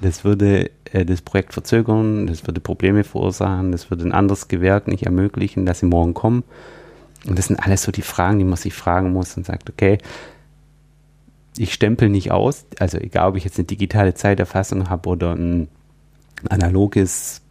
Das 0.00 0.24
würde 0.24 0.70
äh, 0.92 1.04
das 1.04 1.22
Projekt 1.22 1.52
verzögern, 1.52 2.26
das 2.26 2.46
würde 2.46 2.60
Probleme 2.60 3.04
verursachen, 3.04 3.72
das 3.72 3.90
würde 3.90 4.04
ein 4.04 4.12
anderes 4.12 4.48
Gewerk 4.48 4.88
nicht 4.88 5.04
ermöglichen, 5.04 5.66
dass 5.66 5.80
sie 5.80 5.86
morgen 5.86 6.14
kommen. 6.14 6.44
Und 7.26 7.38
das 7.38 7.46
sind 7.46 7.60
alles 7.60 7.82
so 7.82 7.92
die 7.92 8.02
Fragen, 8.02 8.38
die 8.38 8.44
man 8.44 8.56
sich 8.56 8.74
fragen 8.74 9.12
muss 9.12 9.36
und 9.36 9.46
sagt, 9.46 9.70
okay, 9.70 9.98
ich 11.56 11.72
stempel 11.72 12.08
nicht 12.08 12.30
aus, 12.32 12.64
also 12.78 12.98
egal, 12.98 13.28
ob 13.28 13.36
ich 13.36 13.44
jetzt 13.44 13.58
eine 13.58 13.66
digitale 13.66 14.14
Zeiterfassung 14.14 14.88
habe 14.88 15.08
oder 15.08 15.34
ein 15.34 15.68
analoges 16.48 17.42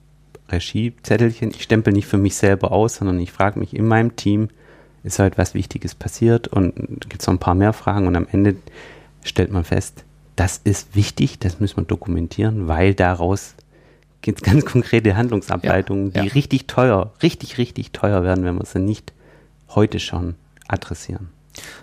Regiezettelchen, 0.50 1.52
ich 1.52 1.64
stempel 1.64 1.94
nicht 1.94 2.08
für 2.08 2.18
mich 2.18 2.36
selber 2.36 2.72
aus, 2.72 2.96
sondern 2.96 3.20
ich 3.20 3.32
frage 3.32 3.60
mich 3.60 3.76
in 3.76 3.88
meinem 3.88 4.16
Team, 4.16 4.50
ist 5.04 5.20
heute 5.20 5.38
was 5.38 5.54
Wichtiges 5.54 5.96
passiert 5.96 6.48
und 6.48 6.76
gibt 7.02 7.22
es 7.22 7.28
noch 7.28 7.36
ein 7.36 7.40
paar 7.40 7.56
mehr 7.56 7.74
Fragen 7.74 8.08
und 8.08 8.16
am 8.16 8.28
Ende 8.30 8.56
stellt 9.24 9.52
man 9.52 9.64
fest, 9.64 10.04
das 10.36 10.60
ist 10.64 10.96
wichtig, 10.96 11.40
das 11.40 11.60
muss 11.60 11.76
man 11.76 11.88
dokumentieren, 11.88 12.68
weil 12.68 12.94
daraus 12.94 13.56
gibt 14.22 14.42
es 14.42 14.44
ganz 14.52 14.66
konkrete 14.66 15.16
Handlungsableitungen, 15.16 16.12
ja, 16.12 16.18
ja. 16.18 16.24
die 16.24 16.30
richtig 16.30 16.68
teuer, 16.68 17.12
richtig, 17.22 17.58
richtig 17.58 17.92
teuer 17.92 18.24
werden, 18.24 18.44
wenn 18.46 18.56
wir 18.56 18.66
sie 18.66 18.80
nicht 18.80 19.14
heute 19.70 20.00
schon 20.00 20.36
adressieren. 20.68 21.30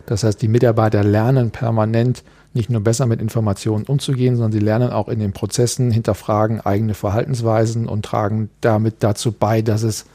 Das 0.06 0.24
heißt, 0.24 0.40
die 0.40 0.48
Mitarbeiter 0.48 1.04
lernen 1.04 1.50
permanent 1.50 2.24
nicht 2.54 2.70
nur 2.70 2.80
besser 2.80 3.06
mit 3.06 3.20
Informationen 3.20 3.84
umzugehen, 3.84 4.36
sondern 4.36 4.52
sie 4.52 4.64
lernen 4.64 4.90
auch 4.90 5.08
in 5.08 5.18
den 5.18 5.32
Prozessen, 5.32 5.90
hinterfragen 5.90 6.60
eigene 6.60 6.94
Verhaltensweisen 6.94 7.86
und 7.86 8.04
tragen 8.04 8.48
damit 8.62 8.96
dazu 9.00 9.32
bei, 9.32 9.60
dass 9.60 9.82
es 9.82 10.06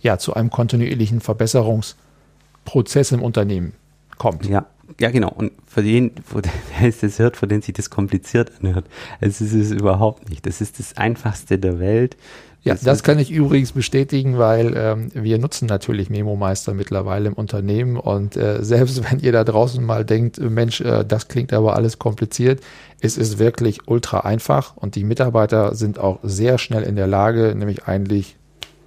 ja 0.00 0.18
zu 0.18 0.34
einem 0.34 0.50
kontinuierlichen 0.50 1.20
Verbesserungsprozess 1.20 3.12
im 3.12 3.22
Unternehmen 3.22 3.72
kommt. 4.18 4.46
Ja, 4.46 4.66
ja, 5.00 5.10
genau. 5.10 5.30
Und 5.30 5.52
für 5.66 5.82
den, 5.82 6.12
wo 6.30 6.40
der 6.40 6.52
es 6.82 7.00
das 7.00 7.18
hört, 7.18 7.36
für 7.36 7.46
den 7.46 7.62
sich 7.62 7.74
das 7.74 7.90
kompliziert 7.90 8.52
anhört, 8.60 8.86
es 9.20 9.40
ist 9.40 9.52
es 9.52 9.70
überhaupt 9.72 10.28
nicht. 10.30 10.46
Das 10.46 10.60
ist 10.60 10.78
das 10.78 10.96
Einfachste 10.96 11.58
der 11.58 11.78
Welt. 11.78 12.16
Ja, 12.62 12.74
das, 12.74 12.82
das 12.82 13.02
kann 13.04 13.20
ich 13.20 13.30
übrigens 13.30 13.70
bestätigen, 13.70 14.38
weil 14.38 14.74
ähm, 14.76 15.10
wir 15.14 15.38
nutzen 15.38 15.66
natürlich 15.66 16.10
Memo-Meister 16.10 16.74
mittlerweile 16.74 17.28
im 17.28 17.34
Unternehmen 17.34 17.96
und 17.96 18.36
äh, 18.36 18.58
selbst 18.64 19.08
wenn 19.08 19.20
ihr 19.20 19.30
da 19.30 19.44
draußen 19.44 19.84
mal 19.84 20.04
denkt, 20.04 20.40
Mensch, 20.40 20.80
äh, 20.80 21.04
das 21.04 21.28
klingt 21.28 21.52
aber 21.52 21.76
alles 21.76 22.00
kompliziert, 22.00 22.60
es 23.00 23.18
ist 23.18 23.38
wirklich 23.38 23.86
ultra 23.86 24.20
einfach 24.20 24.76
und 24.76 24.96
die 24.96 25.04
Mitarbeiter 25.04 25.76
sind 25.76 26.00
auch 26.00 26.18
sehr 26.24 26.58
schnell 26.58 26.82
in 26.82 26.96
der 26.96 27.06
Lage, 27.06 27.54
nämlich 27.54 27.84
eigentlich 27.84 28.36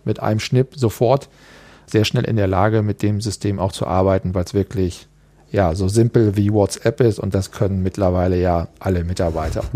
mit 0.03 0.19
einem 0.19 0.41
Schnipp 0.41 0.73
sofort 0.75 1.29
sehr 1.85 2.03
schnell 2.03 2.25
in 2.25 2.35
der 2.35 2.47
Lage, 2.47 2.81
mit 2.81 3.01
dem 3.01 3.21
System 3.21 3.59
auch 3.59 3.71
zu 3.71 3.87
arbeiten, 3.87 4.33
weil 4.33 4.43
es 4.43 4.53
wirklich 4.53 5.07
ja, 5.51 5.73
so 5.73 5.87
simpel 5.87 6.35
wie 6.37 6.53
WhatsApp 6.53 7.01
ist 7.01 7.19
und 7.19 7.33
das 7.33 7.51
können 7.51 7.81
mittlerweile 7.81 8.39
ja 8.39 8.67
alle 8.79 9.03
Mitarbeiter. 9.03 9.63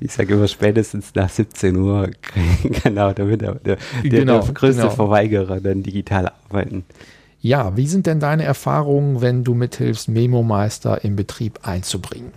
Ich 0.00 0.12
sage 0.12 0.34
immer 0.34 0.48
spätestens 0.48 1.14
nach 1.14 1.28
17 1.28 1.76
Uhr, 1.76 2.10
genau, 2.82 3.12
damit 3.12 3.40
der, 3.40 3.54
der, 3.56 3.78
genau, 4.02 4.40
der 4.40 4.54
größte 4.54 4.82
genau. 4.82 4.94
Verweigerer 4.94 5.60
dann 5.60 5.82
digital 5.82 6.32
arbeiten. 6.48 6.84
Ja, 7.40 7.76
wie 7.76 7.86
sind 7.86 8.06
denn 8.06 8.18
deine 8.18 8.44
Erfahrungen, 8.44 9.20
wenn 9.20 9.44
du 9.44 9.54
mithilfst, 9.54 10.08
Memo-Meister 10.08 11.04
im 11.04 11.14
Betrieb 11.14 11.60
einzubringen? 11.62 12.32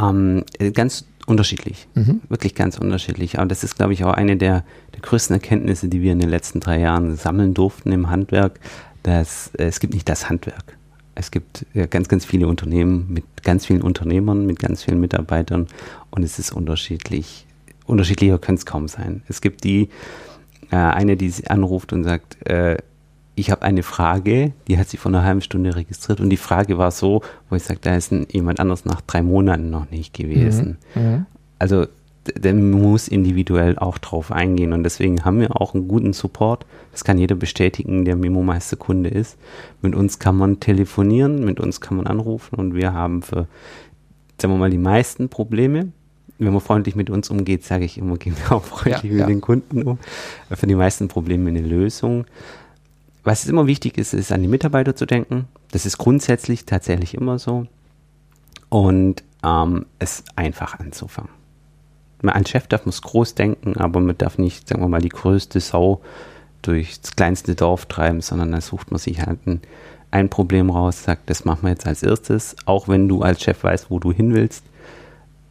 Ähm, 0.00 0.44
ganz 0.72 1.04
unterschiedlich, 1.26 1.86
mhm. 1.94 2.22
wirklich 2.28 2.54
ganz 2.54 2.78
unterschiedlich. 2.78 3.38
Aber 3.38 3.46
das 3.46 3.64
ist, 3.64 3.76
glaube 3.76 3.92
ich, 3.92 4.04
auch 4.04 4.14
eine 4.14 4.36
der, 4.36 4.64
der 4.94 5.00
größten 5.02 5.34
Erkenntnisse, 5.34 5.88
die 5.88 6.00
wir 6.00 6.12
in 6.12 6.20
den 6.20 6.30
letzten 6.30 6.60
drei 6.60 6.78
Jahren 6.78 7.16
sammeln 7.16 7.52
durften 7.52 7.92
im 7.92 8.08
Handwerk, 8.08 8.60
dass 9.02 9.50
äh, 9.58 9.64
es 9.64 9.80
gibt 9.80 9.92
nicht 9.92 10.08
das 10.08 10.30
Handwerk 10.30 10.77
es 11.18 11.32
gibt 11.32 11.66
ganz, 11.90 12.08
ganz 12.08 12.24
viele 12.24 12.46
Unternehmen 12.46 13.06
mit 13.08 13.24
ganz 13.42 13.66
vielen 13.66 13.82
Unternehmern, 13.82 14.46
mit 14.46 14.60
ganz 14.60 14.84
vielen 14.84 15.00
Mitarbeitern 15.00 15.66
und 16.10 16.22
es 16.22 16.38
ist 16.38 16.52
unterschiedlich. 16.52 17.44
Unterschiedlicher 17.86 18.38
könnte 18.38 18.60
es 18.60 18.66
kaum 18.66 18.86
sein. 18.86 19.22
Es 19.26 19.40
gibt 19.40 19.64
die, 19.64 19.88
äh, 20.70 20.76
eine, 20.76 21.16
die 21.16 21.28
sie 21.30 21.48
anruft 21.48 21.92
und 21.92 22.04
sagt, 22.04 22.46
äh, 22.48 22.76
ich 23.34 23.50
habe 23.50 23.62
eine 23.62 23.82
Frage, 23.82 24.52
die 24.68 24.78
hat 24.78 24.88
sie 24.88 24.96
vor 24.96 25.10
einer 25.10 25.24
halben 25.24 25.40
Stunde 25.40 25.74
registriert 25.74 26.20
und 26.20 26.30
die 26.30 26.36
Frage 26.36 26.78
war 26.78 26.92
so, 26.92 27.22
wo 27.50 27.56
ich 27.56 27.64
sage, 27.64 27.80
da 27.82 27.96
ist 27.96 28.12
jemand 28.30 28.60
anders 28.60 28.84
nach 28.84 29.00
drei 29.00 29.22
Monaten 29.22 29.70
noch 29.70 29.90
nicht 29.90 30.14
gewesen. 30.14 30.78
Mhm. 30.94 31.02
Mhm. 31.02 31.26
Also 31.58 31.86
der 32.36 32.54
muss 32.54 33.08
individuell 33.08 33.78
auch 33.78 33.98
drauf 33.98 34.32
eingehen 34.32 34.72
und 34.72 34.82
deswegen 34.82 35.24
haben 35.24 35.40
wir 35.40 35.60
auch 35.60 35.74
einen 35.74 35.88
guten 35.88 36.12
Support. 36.12 36.66
Das 36.92 37.04
kann 37.04 37.18
jeder 37.18 37.34
bestätigen, 37.34 38.04
der 38.04 38.16
Memo-Meister 38.16 38.76
Kunde 38.76 39.10
ist. 39.10 39.36
Mit 39.82 39.94
uns 39.94 40.18
kann 40.18 40.36
man 40.36 40.60
telefonieren, 40.60 41.44
mit 41.44 41.60
uns 41.60 41.80
kann 41.80 41.96
man 41.96 42.06
anrufen 42.06 42.56
und 42.56 42.74
wir 42.74 42.92
haben 42.92 43.22
für, 43.22 43.46
sagen 44.40 44.54
wir 44.54 44.58
mal, 44.58 44.70
die 44.70 44.78
meisten 44.78 45.28
Probleme. 45.28 45.92
Wenn 46.40 46.52
man 46.52 46.60
freundlich 46.60 46.94
mit 46.94 47.10
uns 47.10 47.30
umgeht, 47.30 47.64
sage 47.64 47.84
ich 47.84 47.98
immer, 47.98 48.16
gehen 48.16 48.36
wir 48.36 48.56
auch 48.56 48.64
freundlich 48.64 49.02
ja, 49.04 49.10
mit 49.10 49.20
ja. 49.20 49.26
den 49.26 49.40
Kunden 49.40 49.82
um. 49.82 49.98
Für 50.50 50.66
die 50.66 50.76
meisten 50.76 51.08
Probleme 51.08 51.48
eine 51.48 51.62
Lösung. 51.62 52.26
Was 53.24 53.46
immer 53.46 53.66
wichtig 53.66 53.98
ist, 53.98 54.14
ist 54.14 54.30
an 54.30 54.42
die 54.42 54.48
Mitarbeiter 54.48 54.94
zu 54.94 55.04
denken. 55.04 55.46
Das 55.72 55.84
ist 55.84 55.98
grundsätzlich 55.98 56.64
tatsächlich 56.64 57.14
immer 57.14 57.38
so. 57.38 57.66
Und 58.68 59.24
ähm, 59.44 59.86
es 59.98 60.22
einfach 60.36 60.78
anzufangen 60.78 61.37
ein 62.22 62.46
Chef 62.46 62.66
darf 62.66 62.86
muss 62.86 63.02
groß 63.02 63.34
denken, 63.34 63.76
aber 63.76 64.00
man 64.00 64.18
darf 64.18 64.38
nicht, 64.38 64.68
sagen 64.68 64.82
wir 64.82 64.88
mal, 64.88 65.00
die 65.00 65.08
größte 65.08 65.60
Sau 65.60 66.00
durchs 66.62 67.14
kleinste 67.14 67.54
Dorf 67.54 67.86
treiben, 67.86 68.20
sondern 68.20 68.52
da 68.52 68.60
sucht 68.60 68.90
man 68.90 68.98
sich 68.98 69.20
halt 69.24 69.38
einen, 69.46 69.60
ein 70.10 70.28
Problem 70.28 70.70
raus, 70.70 71.04
sagt, 71.04 71.30
das 71.30 71.44
machen 71.44 71.62
wir 71.62 71.70
jetzt 71.70 71.86
als 71.86 72.02
erstes, 72.02 72.56
auch 72.64 72.88
wenn 72.88 73.08
du 73.08 73.22
als 73.22 73.42
Chef 73.42 73.62
weißt, 73.62 73.90
wo 73.90 73.98
du 73.98 74.12
hin 74.12 74.34
willst, 74.34 74.64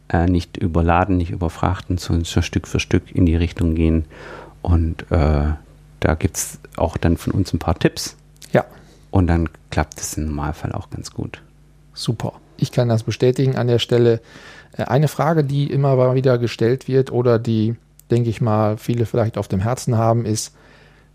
äh, 0.08 0.26
nicht 0.26 0.56
überladen, 0.56 1.16
nicht 1.16 1.30
überfrachten, 1.30 1.98
sondern 1.98 2.24
so 2.24 2.42
Stück 2.42 2.66
für 2.66 2.80
Stück 2.80 3.14
in 3.14 3.26
die 3.26 3.36
Richtung 3.36 3.74
gehen. 3.74 4.04
Und 4.62 5.10
äh, 5.10 5.52
da 6.00 6.14
gibt 6.14 6.36
es 6.36 6.58
auch 6.76 6.96
dann 6.96 7.16
von 7.16 7.32
uns 7.32 7.52
ein 7.52 7.58
paar 7.58 7.78
Tipps. 7.78 8.16
Ja. 8.52 8.64
Und 9.10 9.26
dann 9.28 9.48
klappt 9.70 10.00
es 10.00 10.16
im 10.16 10.26
Normalfall 10.26 10.72
auch 10.72 10.90
ganz 10.90 11.12
gut. 11.12 11.42
Super. 11.94 12.34
Ich 12.56 12.72
kann 12.72 12.88
das 12.88 13.02
bestätigen 13.02 13.56
an 13.56 13.68
der 13.68 13.78
Stelle. 13.78 14.20
Äh, 14.76 14.84
eine 14.84 15.08
Frage, 15.08 15.44
die 15.44 15.70
immer 15.70 16.14
wieder 16.14 16.38
gestellt 16.38 16.88
wird 16.88 17.12
oder 17.12 17.38
die, 17.38 17.76
denke 18.10 18.30
ich 18.30 18.40
mal, 18.40 18.76
viele 18.78 19.06
vielleicht 19.06 19.38
auf 19.38 19.48
dem 19.48 19.60
Herzen 19.60 19.96
haben, 19.96 20.24
ist, 20.24 20.54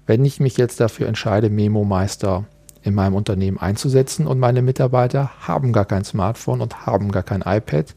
wenn 0.06 0.26
ich 0.26 0.39
mich 0.39 0.58
jetzt 0.58 0.80
dafür 0.80 1.08
entscheide, 1.08 1.50
Memo 1.50 1.84
Meister 1.84 2.46
in 2.84 2.94
meinem 2.94 3.16
Unternehmen 3.16 3.58
einzusetzen 3.58 4.28
und 4.28 4.39
meine 4.39 4.62
Mitarbeiter 4.62 5.32
haben 5.39 5.72
gar 5.72 5.86
kein 5.86 6.04
Smartphone 6.04 6.62
und 6.62 6.86
haben 6.86 7.12
gar 7.12 7.24
kein 7.24 7.42
iPad, 7.42 7.96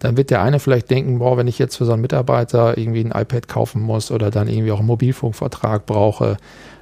dann 0.00 0.16
wird 0.16 0.30
der 0.30 0.42
eine 0.42 0.58
vielleicht 0.58 0.90
denken, 0.90 1.18
boah, 1.18 1.36
wenn 1.36 1.46
ich 1.46 1.58
jetzt 1.58 1.76
für 1.76 1.84
so 1.84 1.92
einen 1.92 2.02
Mitarbeiter 2.02 2.76
irgendwie 2.76 3.04
ein 3.04 3.12
iPad 3.12 3.46
kaufen 3.46 3.82
muss 3.82 4.10
oder 4.10 4.30
dann 4.30 4.48
irgendwie 4.48 4.72
auch 4.72 4.78
einen 4.78 4.88
Mobilfunkvertrag 4.88 5.86
brauche, 5.86 6.38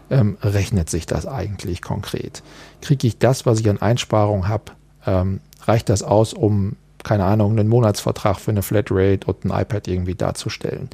ähm, 0.08 0.38
rechnet 0.40 0.88
sich 0.88 1.04
das 1.04 1.26
eigentlich 1.26 1.82
konkret? 1.82 2.42
Kriege 2.80 3.06
ich 3.06 3.18
das, 3.18 3.44
was 3.44 3.60
ich 3.60 3.68
an 3.68 3.82
Einsparungen 3.82 4.48
habe, 4.48 4.72
ähm, 5.04 5.40
reicht 5.62 5.88
das 5.90 6.02
aus, 6.02 6.32
um, 6.32 6.76
keine 7.08 7.24
Ahnung, 7.24 7.52
einen 7.52 7.68
Monatsvertrag 7.68 8.38
für 8.38 8.50
eine 8.50 8.62
Flatrate 8.62 9.26
und 9.26 9.44
ein 9.44 9.62
iPad 9.62 9.88
irgendwie 9.88 10.14
darzustellen? 10.14 10.90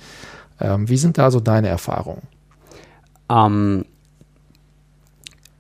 Ähm, 0.61 0.89
wie 0.89 0.97
sind 0.97 1.19
da 1.19 1.31
so 1.31 1.41
deine 1.41 1.69
Erfahrungen? 1.69 2.23
Ähm, 3.29 3.85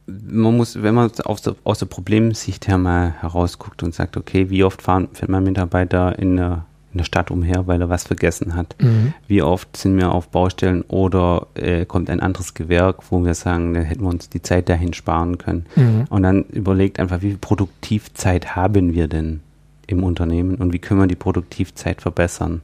man 0.07 0.57
muss, 0.57 0.81
wenn 0.81 0.95
man 0.95 1.11
aus 1.25 1.43
der, 1.43 1.57
aus 1.65 1.79
der 1.81 1.87
Problemsicht 1.87 2.69
her 2.69 2.79
mal 2.79 3.15
herausguckt 3.21 3.83
und 3.83 3.95
sagt, 3.95 4.17
okay, 4.17 4.49
wie 4.51 4.63
oft 4.63 4.83
fahren, 4.83 5.09
fährt 5.13 5.31
mein 5.31 5.43
Mitarbeiter 5.43 6.17
in 6.19 6.37
der, 6.37 6.67
in 6.93 6.99
der 6.99 7.05
Stadt 7.05 7.33
umher, 7.33 7.67
weil 7.67 7.81
er 7.81 7.89
was 7.89 8.05
vergessen 8.05 8.55
hat? 8.55 8.77
Mhm. 8.81 9.15
Wie 9.27 9.43
oft 9.43 9.77
sind 9.77 9.97
wir 9.97 10.13
auf 10.13 10.29
Baustellen 10.29 10.83
oder 10.83 11.49
äh, 11.55 11.85
kommt 11.85 12.11
ein 12.11 12.21
anderes 12.21 12.55
Gewerk, 12.55 13.11
wo 13.11 13.25
wir 13.25 13.35
sagen, 13.35 13.75
da 13.75 13.81
hätten 13.81 14.03
wir 14.03 14.11
uns 14.11 14.29
die 14.29 14.43
Zeit 14.43 14.69
dahin 14.69 14.93
sparen 14.93 15.39
können. 15.39 15.67
Mhm. 15.75 16.05
Und 16.11 16.23
dann 16.23 16.45
überlegt 16.45 17.01
einfach, 17.01 17.23
wie 17.23 17.31
viel 17.31 17.39
Produktivzeit 17.39 18.55
haben 18.55 18.93
wir 18.93 19.09
denn 19.09 19.41
im 19.87 20.03
Unternehmen 20.03 20.57
und 20.57 20.73
wie 20.73 20.79
können 20.79 21.01
wir 21.01 21.07
die 21.07 21.17
Produktivzeit 21.17 22.03
verbessern? 22.03 22.61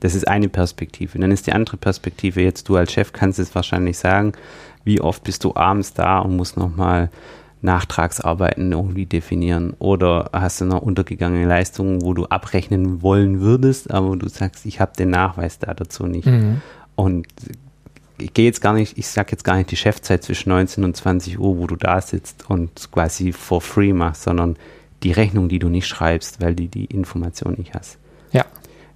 Das 0.00 0.14
ist 0.14 0.28
eine 0.28 0.48
Perspektive. 0.48 1.14
Und 1.14 1.22
dann 1.22 1.30
ist 1.30 1.46
die 1.46 1.52
andere 1.52 1.76
Perspektive, 1.76 2.42
jetzt 2.42 2.68
du 2.68 2.76
als 2.76 2.92
Chef 2.92 3.12
kannst 3.12 3.38
es 3.38 3.54
wahrscheinlich 3.54 3.98
sagen, 3.98 4.32
wie 4.84 5.00
oft 5.00 5.24
bist 5.24 5.42
du 5.42 5.56
abends 5.56 5.94
da 5.94 6.18
und 6.18 6.36
musst 6.36 6.56
nochmal 6.56 7.10
Nachtragsarbeiten 7.62 8.72
irgendwie 8.72 9.06
definieren? 9.06 9.74
Oder 9.78 10.30
hast 10.32 10.60
du 10.60 10.66
noch 10.66 10.82
untergegangene 10.82 11.46
Leistungen, 11.46 12.02
wo 12.02 12.12
du 12.12 12.26
abrechnen 12.26 13.02
wollen 13.02 13.40
würdest, 13.40 13.90
aber 13.90 14.16
du 14.16 14.28
sagst, 14.28 14.66
ich 14.66 14.80
habe 14.80 14.92
den 14.96 15.10
Nachweis 15.10 15.58
da 15.58 15.72
dazu 15.72 16.06
nicht. 16.06 16.26
Mhm. 16.26 16.60
Und 16.94 17.26
ich 18.18 18.32
gehe 18.32 18.46
jetzt 18.46 18.60
gar 18.60 18.72
nicht, 18.72 18.96
ich 18.96 19.08
sage 19.08 19.32
jetzt 19.32 19.44
gar 19.44 19.56
nicht 19.56 19.70
die 19.70 19.76
Chefzeit 19.76 20.22
zwischen 20.22 20.50
19 20.50 20.84
und 20.84 20.96
20 20.96 21.38
Uhr, 21.38 21.58
wo 21.58 21.66
du 21.66 21.76
da 21.76 22.00
sitzt 22.00 22.48
und 22.48 22.90
quasi 22.92 23.32
for 23.32 23.60
free 23.60 23.92
machst, 23.92 24.22
sondern 24.22 24.56
die 25.02 25.12
Rechnung, 25.12 25.48
die 25.48 25.58
du 25.58 25.68
nicht 25.68 25.86
schreibst, 25.86 26.40
weil 26.40 26.54
du 26.54 26.66
die 26.66 26.86
Information 26.86 27.54
nicht 27.58 27.74
hast. 27.74 27.98
Ja. 28.32 28.44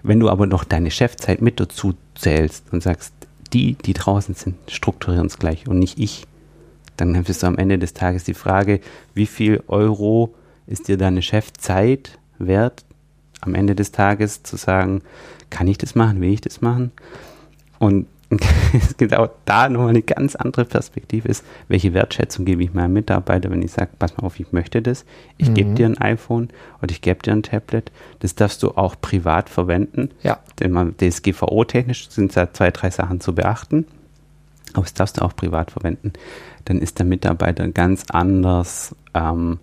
Wenn 0.03 0.21
du 0.21 0.29
aber 0.29 0.47
noch 0.47 0.65
deine 0.65 0.91
Chefzeit 0.91 1.43
mit 1.43 1.61
dazu 1.61 1.95
zählst 2.15 2.73
und 2.73 2.83
sagst, 2.83 3.13
die, 3.53 3.75
die 3.75 3.93
draußen 3.93 4.35
sind, 4.35 4.57
strukturieren 4.69 5.27
es 5.27 5.39
gleich 5.39 5.69
und 5.69 5.79
nicht 5.79 5.99
ich. 5.99 6.27
Dann 6.97 7.23
bist 7.25 7.43
du 7.43 7.47
am 7.47 7.59
Ende 7.59 7.79
des 7.79 7.95
Tages 7.95 8.25
die 8.25 8.35
Frage, 8.35 8.81
wie 9.15 9.27
viel 9.27 9.63
Euro 9.69 10.35
ist 10.67 10.89
dir 10.89 10.97
deine 10.97 11.23
Chefzeit 11.23 12.19
wert, 12.39 12.85
am 13.41 13.55
Ende 13.55 13.75
des 13.75 13.93
Tages 13.93 14.43
zu 14.43 14.57
sagen, 14.57 15.03
kann 15.49 15.67
ich 15.67 15.79
das 15.79 15.95
machen, 15.95 16.21
will 16.21 16.33
ich 16.33 16.41
das 16.41 16.61
machen? 16.61 16.93
Und 17.79 18.07
genau 18.97 19.29
da 19.45 19.69
nochmal 19.69 19.91
eine 19.91 20.03
ganz 20.03 20.37
andere 20.37 20.65
Perspektive 20.65 21.29
ist, 21.29 21.45
welche 21.69 21.95
Wertschätzung 21.95 22.45
gebe 22.45 22.63
ich 22.63 22.73
meinem 22.73 22.93
Mitarbeiter, 22.93 23.51
wenn 23.51 23.63
ich 23.63 23.73
sage, 23.73 23.91
pass 23.99 24.17
mal 24.17 24.25
auf, 24.25 24.39
ich 24.39 24.53
möchte 24.53 24.81
das, 24.83 25.05
ich 25.37 25.51
mhm. 25.51 25.55
gebe 25.55 25.75
dir 25.75 25.87
ein 25.87 25.99
iPhone 25.99 26.49
oder 26.81 26.93
ich 26.93 27.01
gebe 27.01 27.21
dir 27.23 27.33
ein 27.33 27.43
Tablet, 27.43 27.91
das 28.21 28.37
darfst 28.37 28.63
du 28.63 28.71
auch 28.73 28.95
privat 29.01 29.49
verwenden. 29.49 30.11
Ja. 30.23 30.39
Denn 30.61 30.95
DSGVO-technisch 30.97 32.11
sind 32.11 32.37
da 32.37 32.53
zwei, 32.53 32.71
drei 32.71 32.91
Sachen 32.91 33.21
zu 33.21 33.35
beachten, 33.35 33.87
aber 34.75 34.83
das 34.83 34.95
darfst 34.95 35.19
du 35.19 35.23
auch 35.23 35.35
privat 35.35 35.73
verwenden. 35.73 36.13
Dann 36.67 36.79
ist 36.79 37.01
der 37.01 37.07
Mitarbeiter 37.07 37.67
ganz 37.69 38.05
anders 38.11 38.95
ähm, 39.15 39.59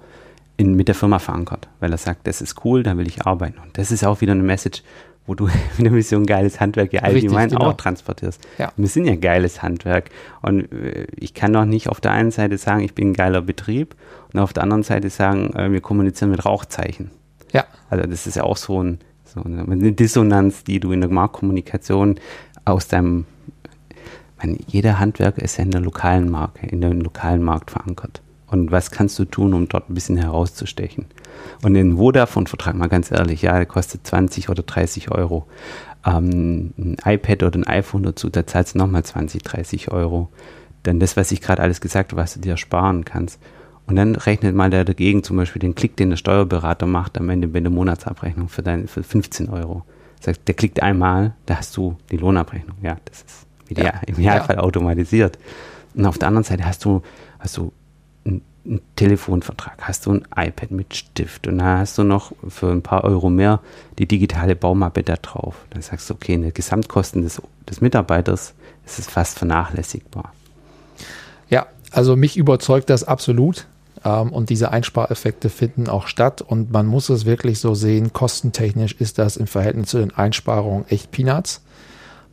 in, 0.58 0.76
mit 0.76 0.88
der 0.88 0.96
Firma 0.96 1.20
verankert, 1.20 1.70
weil 1.80 1.92
er 1.92 1.98
sagt, 1.98 2.28
das 2.28 2.42
ist 2.42 2.66
cool, 2.66 2.84
da 2.84 2.98
will 2.98 3.08
ich 3.08 3.26
arbeiten. 3.26 3.60
Und 3.60 3.78
das 3.78 3.92
ist 3.92 4.04
auch 4.04 4.22
wieder 4.22 4.34
eine 4.34 4.44
Message, 4.44 4.84
wo 5.28 5.36
du 5.36 5.46
mit 5.78 5.86
der 5.86 5.92
Mission 5.92 6.26
geiles 6.26 6.60
Handwerk 6.60 6.94
ja 6.94 7.02
allgemein 7.02 7.50
genau. 7.50 7.68
auch 7.68 7.74
transportierst. 7.74 8.42
Ja. 8.58 8.72
Wir 8.76 8.88
sind 8.88 9.06
ja 9.06 9.16
geiles 9.16 9.62
Handwerk. 9.62 10.10
Und 10.42 10.72
äh, 10.72 11.06
ich 11.16 11.36
kann 11.36 11.54
doch 11.54 11.66
nicht 11.66 11.90
auf 11.90 12.02
der 12.02 12.12
einen 12.12 12.32
Seite 12.32 12.58
sagen, 12.58 12.82
ich 12.82 12.96
bin 12.96 13.10
ein 13.10 13.14
geiler 13.14 13.42
Betrieb 13.42 13.96
und 14.34 14.40
auf 14.40 14.54
der 14.54 14.64
anderen 14.64 14.84
Seite 14.84 15.10
sagen, 15.10 15.54
äh, 15.54 15.72
wir 15.72 15.82
kommunizieren 15.82 16.32
mit 16.32 16.46
Rauchzeichen. 16.46 17.12
Ja. 17.54 17.66
Also 17.90 18.08
das 18.08 18.26
ist 18.26 18.36
ja 18.36 18.44
auch 18.44 18.58
so, 18.58 18.82
ein, 18.82 19.00
so 19.26 19.42
eine 19.44 19.92
Dissonanz, 19.92 20.64
die 20.64 20.80
du 20.80 20.92
in 20.92 21.02
der 21.02 21.10
Marktkommunikation 21.10 22.20
aus 22.66 22.88
deinem, 22.88 23.26
meine, 24.38 24.58
jeder 24.68 25.00
Handwerker 25.00 25.42
ist 25.42 25.58
ja 25.58 25.64
in 25.64 25.72
der 25.72 25.82
lokalen 25.82 26.30
Marke, 26.30 26.68
in 26.68 26.82
dem 26.82 27.02
lokalen 27.02 27.44
Markt 27.44 27.72
verankert. 27.72 28.22
Und 28.48 28.72
was 28.72 28.92
kannst 28.92 29.20
du 29.20 29.26
tun, 29.26 29.54
um 29.54 29.68
dort 29.68 29.90
ein 29.90 29.94
bisschen 29.94 30.18
herauszustechen? 30.18 31.06
Und 31.64 31.74
den 31.74 31.98
Vodafone-Vertrag, 31.98 32.76
mal 32.76 32.88
ganz 32.88 33.12
ehrlich, 33.12 33.42
ja, 33.42 33.54
der 33.54 33.66
kostet 33.66 34.08
20 34.08 34.50
oder 34.50 34.64
30 34.64 35.12
Euro. 35.12 35.48
Ähm, 36.06 36.74
ein 36.78 36.98
iPad 37.04 37.44
oder 37.44 37.60
ein 37.60 37.68
iPhone 37.68 38.04
dazu, 38.04 38.30
da 38.30 38.48
zahlst 38.48 38.76
du 38.76 38.78
nochmal 38.80 39.04
20, 39.04 39.44
30 39.44 39.92
Euro. 39.92 40.30
Denn 40.86 41.00
das, 41.00 41.18
was 41.18 41.32
ich 41.32 41.42
gerade 41.42 41.62
alles 41.62 41.82
gesagt 41.82 42.12
habe, 42.12 42.22
was 42.22 42.36
du 42.36 42.40
dir 42.40 42.56
sparen 42.56 43.04
kannst. 43.04 43.42
Und 43.86 43.98
dann 43.98 44.16
rechnet 44.16 44.56
mal 44.56 44.70
der 44.70 44.86
dagegen 44.86 45.24
zum 45.24 45.38
Beispiel 45.38 45.60
den 45.60 45.76
Klick, 45.76 45.98
den 45.98 46.10
der 46.10 46.18
Steuerberater 46.18 46.86
macht 46.86 47.18
am 47.18 47.30
Ende 47.30 47.50
bei 47.50 47.60
der 47.60 47.72
Monatsabrechnung 47.72 48.48
für, 48.48 48.64
dein, 48.64 48.88
für 48.88 49.04
15 49.04 49.50
Euro. 49.50 49.84
Sagt, 50.22 50.48
der 50.48 50.56
klickt 50.56 50.82
einmal, 50.82 51.36
da 51.46 51.58
hast 51.58 51.76
du 51.76 51.98
die 52.12 52.18
Lohnabrechnung. 52.18 52.78
Ja, 52.82 52.98
das 53.06 53.24
ist 53.24 53.48
ja, 53.70 54.02
im 54.06 54.16
Idealfall 54.16 54.58
ja. 54.58 54.62
automatisiert. 54.62 55.38
Und 55.94 56.06
auf 56.06 56.18
der 56.18 56.30
anderen 56.30 56.44
Seite 56.44 56.66
hast 56.66 56.86
du, 56.86 57.02
hast 57.40 57.58
du 57.58 57.72
einen 58.68 58.82
Telefonvertrag, 58.96 59.78
hast 59.82 60.06
du 60.06 60.14
ein 60.14 60.28
iPad 60.36 60.72
mit 60.72 60.96
Stift 60.96 61.48
und 61.48 61.60
dann 61.60 61.80
hast 61.80 61.98
du 61.98 62.04
noch 62.04 62.34
für 62.48 62.72
ein 62.72 62.82
paar 62.82 63.04
Euro 63.04 63.30
mehr 63.30 63.62
die 63.98 64.08
digitale 64.08 64.56
Baumappe 64.56 65.04
da 65.04 65.16
drauf. 65.16 65.56
Dann 65.70 65.82
sagst 65.82 66.10
du, 66.10 66.14
okay, 66.14 66.34
in 66.34 66.42
den 66.42 66.54
Gesamtkosten 66.54 67.22
des, 67.22 67.42
des 67.70 67.82
Mitarbeiters 67.82 68.54
ist 68.86 69.00
es 69.00 69.08
fast 69.08 69.38
vernachlässigbar. 69.38 70.34
Ja, 71.50 71.68
also 71.92 72.16
mich 72.16 72.38
überzeugt 72.38 72.90
das 72.90 73.04
absolut. 73.04 73.68
Ähm, 74.04 74.32
und 74.32 74.50
diese 74.50 74.72
Einspareffekte 74.72 75.50
finden 75.50 75.90
auch 75.90 76.08
statt. 76.08 76.42
Und 76.42 76.72
man 76.72 76.86
muss 76.86 77.10
es 77.10 77.26
wirklich 77.26 77.60
so 77.60 77.74
sehen, 77.74 78.14
kostentechnisch 78.14 78.94
ist 78.94 79.18
das 79.18 79.38
im 79.38 79.48
Verhältnis 79.48 79.90
zu 79.90 79.98
den 79.98 80.16
Einsparungen 80.16 80.86
echt 80.90 81.12
Peanuts. 81.12 81.62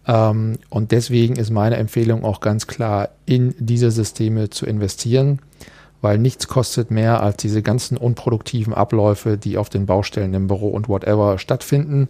Ähm, 0.06 0.58
und 0.68 0.92
deswegen 0.92 1.36
ist 1.36 1.50
meine 1.50 1.76
Empfehlung 1.76 2.24
auch 2.24 2.40
ganz 2.40 2.66
klar, 2.66 3.10
in 3.24 3.54
diese 3.58 3.90
Systeme 3.90 4.50
zu 4.50 4.66
investieren 4.66 5.40
weil 6.04 6.18
nichts 6.18 6.48
kostet 6.48 6.90
mehr 6.90 7.22
als 7.22 7.38
diese 7.38 7.62
ganzen 7.62 7.96
unproduktiven 7.96 8.74
Abläufe, 8.74 9.38
die 9.38 9.56
auf 9.56 9.70
den 9.70 9.86
Baustellen 9.86 10.34
im 10.34 10.48
Büro 10.48 10.68
und 10.68 10.86
whatever 10.86 11.38
stattfinden. 11.38 12.08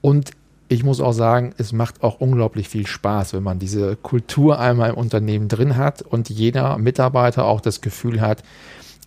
Und 0.00 0.32
ich 0.66 0.82
muss 0.82 1.00
auch 1.00 1.12
sagen, 1.12 1.54
es 1.56 1.72
macht 1.72 2.02
auch 2.02 2.20
unglaublich 2.20 2.68
viel 2.68 2.88
Spaß, 2.88 3.32
wenn 3.32 3.44
man 3.44 3.60
diese 3.60 3.94
Kultur 3.94 4.58
einmal 4.58 4.90
im 4.90 4.96
Unternehmen 4.96 5.46
drin 5.46 5.76
hat 5.76 6.02
und 6.02 6.28
jeder 6.28 6.76
Mitarbeiter 6.78 7.44
auch 7.44 7.60
das 7.60 7.80
Gefühl 7.80 8.20
hat, 8.20 8.42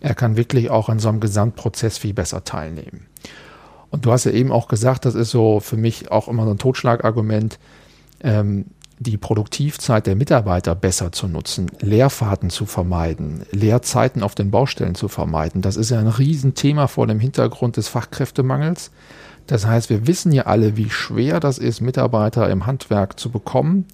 er 0.00 0.14
kann 0.14 0.38
wirklich 0.38 0.70
auch 0.70 0.88
an 0.88 1.00
so 1.00 1.10
einem 1.10 1.20
Gesamtprozess 1.20 1.98
viel 1.98 2.14
besser 2.14 2.44
teilnehmen. 2.44 3.04
Und 3.90 4.06
du 4.06 4.10
hast 4.10 4.24
ja 4.24 4.32
eben 4.32 4.52
auch 4.52 4.68
gesagt, 4.68 5.04
das 5.04 5.14
ist 5.14 5.32
so 5.32 5.60
für 5.60 5.76
mich 5.76 6.10
auch 6.10 6.28
immer 6.28 6.46
so 6.46 6.52
ein 6.52 6.58
Totschlagargument. 6.58 7.58
Ähm, 8.22 8.64
die 9.04 9.16
Produktivzeit 9.16 10.06
der 10.06 10.16
Mitarbeiter 10.16 10.74
besser 10.74 11.12
zu 11.12 11.28
nutzen, 11.28 11.70
Leerfahrten 11.80 12.50
zu 12.50 12.66
vermeiden, 12.66 13.44
Leerzeiten 13.52 14.22
auf 14.22 14.34
den 14.34 14.50
Baustellen 14.50 14.94
zu 14.94 15.08
vermeiden. 15.08 15.62
Das 15.62 15.76
ist 15.76 15.90
ja 15.90 16.00
ein 16.00 16.08
Riesenthema 16.08 16.88
vor 16.88 17.06
dem 17.06 17.20
Hintergrund 17.20 17.76
des 17.76 17.88
Fachkräftemangels. 17.88 18.90
Das 19.46 19.66
heißt, 19.66 19.90
wir 19.90 20.06
wissen 20.06 20.32
ja 20.32 20.44
alle, 20.44 20.76
wie 20.76 20.90
schwer 20.90 21.38
das 21.38 21.58
ist, 21.58 21.80
Mitarbeiter 21.80 22.48
im 22.50 22.66
Handwerk 22.66 23.20
zu 23.20 23.30
bekommen. 23.30 23.86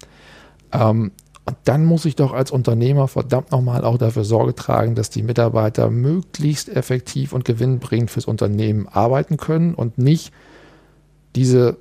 Ähm, 0.71 1.11
und 1.45 1.57
dann 1.65 1.85
muss 1.85 2.05
ich 2.05 2.15
doch 2.15 2.33
als 2.33 2.51
Unternehmer 2.51 3.07
verdammt 3.07 3.51
nochmal 3.51 3.83
auch 3.83 3.97
dafür 3.97 4.23
Sorge 4.23 4.55
tragen, 4.55 4.95
dass 4.95 5.09
die 5.09 5.23
Mitarbeiter 5.23 5.89
möglichst 5.89 6.69
effektiv 6.69 7.33
und 7.33 7.45
gewinnbringend 7.45 8.11
fürs 8.11 8.25
Unternehmen 8.25 8.87
arbeiten 8.87 9.37
können 9.37 9.73
und 9.73 9.97
nicht 9.97 10.31
diese 11.35 11.77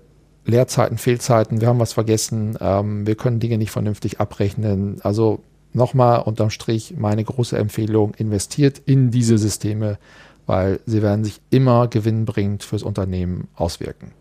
Leerzeiten, 0.51 0.99
Fehlzeiten, 0.99 1.61
wir 1.61 1.69
haben 1.69 1.79
was 1.79 1.93
vergessen, 1.93 2.59
ähm, 2.61 3.07
wir 3.07 3.15
können 3.15 3.41
Dinge 3.41 3.57
nicht 3.57 3.71
vernünftig 3.71 4.21
abrechnen. 4.21 5.01
Also 5.03 5.41
nochmal 5.73 6.23
unterm 6.23 6.51
Strich 6.51 6.95
meine 6.97 7.25
große 7.25 7.57
Empfehlung, 7.57 8.15
investiert 8.15 8.83
in 8.85 9.11
diese 9.11 9.39
Systeme, 9.39 9.99
weil 10.47 10.81
sie 10.85 11.03
werden 11.03 11.25
sich 11.25 11.41
immer 11.51 11.89
gewinnbringend 11.89 12.65
fürs 12.65 12.83
Unternehmen 12.83 13.49
auswirken. 13.55 14.13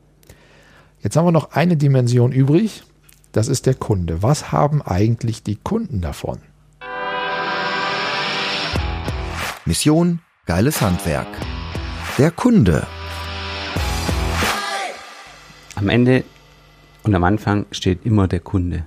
Jetzt 1.02 1.15
haben 1.18 1.26
wir 1.26 1.32
noch 1.32 1.52
eine 1.52 1.78
Dimension 1.78 2.32
übrig, 2.32 2.84
das 3.32 3.48
ist 3.48 3.65
der 3.65 3.76
Kunde. 3.76 4.22
Was 4.24 4.52
haben 4.52 4.82
eigentlich 4.82 5.44
die 5.44 5.56
Kunden 5.56 6.02
davon? 6.02 6.39
Mission, 9.65 10.20
geiles 10.46 10.82
Handwerk. 10.82 11.28
Der 12.18 12.32
Kunde. 12.32 12.88
Am 15.80 15.88
Ende 15.88 16.26
und 17.04 17.15
am 17.15 17.24
Anfang 17.24 17.65
steht 17.72 18.06
immer 18.06 18.28
der 18.28 18.42
Kunde. 18.42 18.84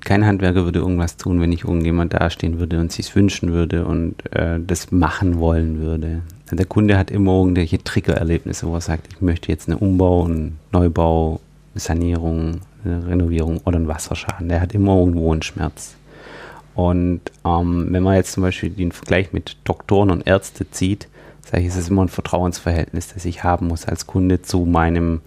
Kein 0.00 0.26
Handwerker 0.26 0.64
würde 0.64 0.80
irgendwas 0.80 1.16
tun, 1.16 1.40
wenn 1.40 1.50
nicht 1.50 1.62
irgendjemand 1.62 2.12
dastehen 2.12 2.58
würde 2.58 2.80
und 2.80 2.90
sich 2.90 3.14
wünschen 3.14 3.52
würde 3.52 3.86
und 3.86 4.16
äh, 4.34 4.58
das 4.58 4.90
machen 4.90 5.38
wollen 5.38 5.78
würde. 5.78 6.22
Der 6.50 6.66
Kunde 6.66 6.98
hat 6.98 7.12
immer 7.12 7.38
irgendwelche 7.38 7.78
Triggererlebnisse, 7.78 8.66
wo 8.66 8.74
er 8.74 8.80
sagt, 8.80 9.12
ich 9.12 9.20
möchte 9.20 9.52
jetzt 9.52 9.68
einen 9.68 9.78
Umbau, 9.78 10.24
einen 10.24 10.58
Neubau, 10.72 11.40
eine 11.72 11.80
Sanierung, 11.80 12.62
eine 12.84 13.06
Renovierung 13.06 13.60
oder 13.64 13.76
einen 13.76 13.86
Wasserschaden. 13.86 14.48
Der 14.48 14.60
hat 14.60 14.74
immer 14.74 14.98
irgendwo 14.98 15.30
einen 15.30 15.42
Schmerz. 15.42 15.94
Und 16.74 17.20
ähm, 17.44 17.86
wenn 17.90 18.02
man 18.02 18.16
jetzt 18.16 18.32
zum 18.32 18.42
Beispiel 18.42 18.70
den 18.70 18.90
Vergleich 18.90 19.32
mit 19.32 19.56
Doktoren 19.62 20.10
und 20.10 20.26
Ärzte 20.26 20.68
zieht, 20.68 21.06
sage 21.48 21.62
ich, 21.62 21.68
ist 21.68 21.76
es 21.76 21.90
immer 21.90 22.02
ein 22.02 22.08
Vertrauensverhältnis, 22.08 23.14
das 23.14 23.24
ich 23.24 23.44
haben 23.44 23.68
muss 23.68 23.86
als 23.86 24.08
Kunde 24.08 24.42
zu 24.42 24.66
meinem 24.66 25.20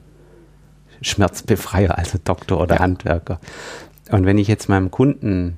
Schmerzbefreier, 1.06 1.98
also 1.98 2.18
Doktor 2.24 2.60
oder 2.60 2.76
ja. 2.76 2.82
Handwerker. 2.82 3.40
Und 4.10 4.26
wenn 4.26 4.38
ich 4.38 4.48
jetzt 4.48 4.70
meinem 4.70 4.92
Kunden 4.92 5.58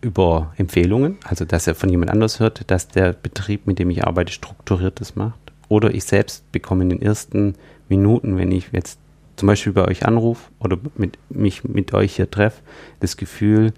über 0.00 0.52
Empfehlungen, 0.56 1.16
also 1.24 1.44
dass 1.44 1.66
er 1.66 1.74
von 1.74 1.88
jemand 1.88 2.10
anders 2.10 2.38
hört, 2.38 2.70
dass 2.70 2.88
der 2.88 3.12
Betrieb, 3.12 3.66
mit 3.66 3.78
dem 3.78 3.90
ich 3.90 4.04
arbeite, 4.04 4.32
strukturiertes 4.32 5.16
macht, 5.16 5.40
oder 5.68 5.92
ich 5.92 6.04
selbst 6.04 6.50
bekomme 6.52 6.84
in 6.84 6.90
den 6.90 7.02
ersten 7.02 7.54
Minuten, 7.88 8.36
wenn 8.38 8.52
ich 8.52 8.68
jetzt 8.72 8.98
zum 9.36 9.48
Beispiel 9.48 9.72
bei 9.72 9.86
euch 9.86 10.06
anrufe 10.06 10.50
oder 10.60 10.78
mit, 10.96 11.18
mich 11.30 11.64
mit 11.64 11.92
euch 11.92 12.16
hier 12.16 12.30
treffe, 12.30 12.62
das 13.00 13.16
Gefühl, 13.16 13.72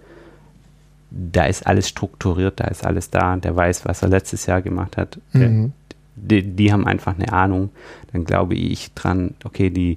da 1.10 1.46
ist 1.46 1.66
alles 1.66 1.88
strukturiert, 1.88 2.60
da 2.60 2.64
ist 2.66 2.86
alles 2.86 3.10
da, 3.10 3.36
der 3.36 3.56
weiß, 3.56 3.84
was 3.86 4.02
er 4.02 4.08
letztes 4.08 4.46
Jahr 4.46 4.62
gemacht 4.62 4.96
hat. 4.96 5.18
Mhm. 5.32 5.72
Die, 6.14 6.42
die, 6.42 6.72
haben 6.72 6.86
einfach 6.86 7.14
eine 7.14 7.32
Ahnung. 7.32 7.70
Dann 8.12 8.24
glaube 8.24 8.54
ich 8.54 8.92
dran, 8.94 9.34
okay, 9.44 9.70
die, 9.70 9.96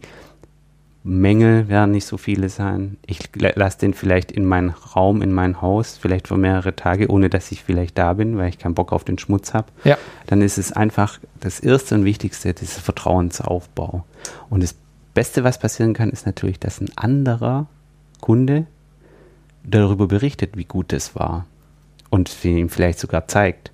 Mängel 1.05 1.67
werden 1.67 1.91
nicht 1.91 2.05
so 2.05 2.17
viele 2.17 2.47
sein. 2.47 2.97
Ich 3.05 3.29
lasse 3.35 3.79
den 3.79 3.93
vielleicht 3.93 4.31
in 4.31 4.45
meinen 4.45 4.69
Raum, 4.69 5.21
in 5.21 5.33
mein 5.33 5.61
Haus, 5.61 5.97
vielleicht 5.97 6.29
für 6.29 6.37
mehrere 6.37 6.77
Tage, 6.77 7.09
ohne 7.09 7.29
dass 7.29 7.51
ich 7.51 7.61
vielleicht 7.61 7.97
da 7.97 8.13
bin, 8.13 8.37
weil 8.37 8.47
ich 8.47 8.57
keinen 8.57 8.73
Bock 8.73 8.93
auf 8.93 9.03
den 9.03 9.17
Schmutz 9.17 9.53
habe. 9.53 9.67
Ja. 9.83 9.97
Dann 10.27 10.41
ist 10.41 10.57
es 10.57 10.71
einfach 10.71 11.19
das 11.41 11.59
Erste 11.59 11.95
und 11.95 12.05
Wichtigste, 12.05 12.53
dieser 12.53 12.79
Vertrauensaufbau. 12.79 14.05
Und 14.49 14.63
das 14.63 14.75
Beste, 15.13 15.43
was 15.43 15.59
passieren 15.59 15.93
kann, 15.93 16.09
ist 16.09 16.25
natürlich, 16.25 16.59
dass 16.59 16.79
ein 16.79 16.89
anderer 16.95 17.67
Kunde 18.21 18.65
darüber 19.65 20.07
berichtet, 20.07 20.55
wie 20.55 20.65
gut 20.65 20.93
es 20.93 21.15
war. 21.15 21.45
Und 22.09 22.45
ihm 22.45 22.69
vielleicht 22.69 22.99
sogar 22.99 23.27
zeigt. 23.27 23.71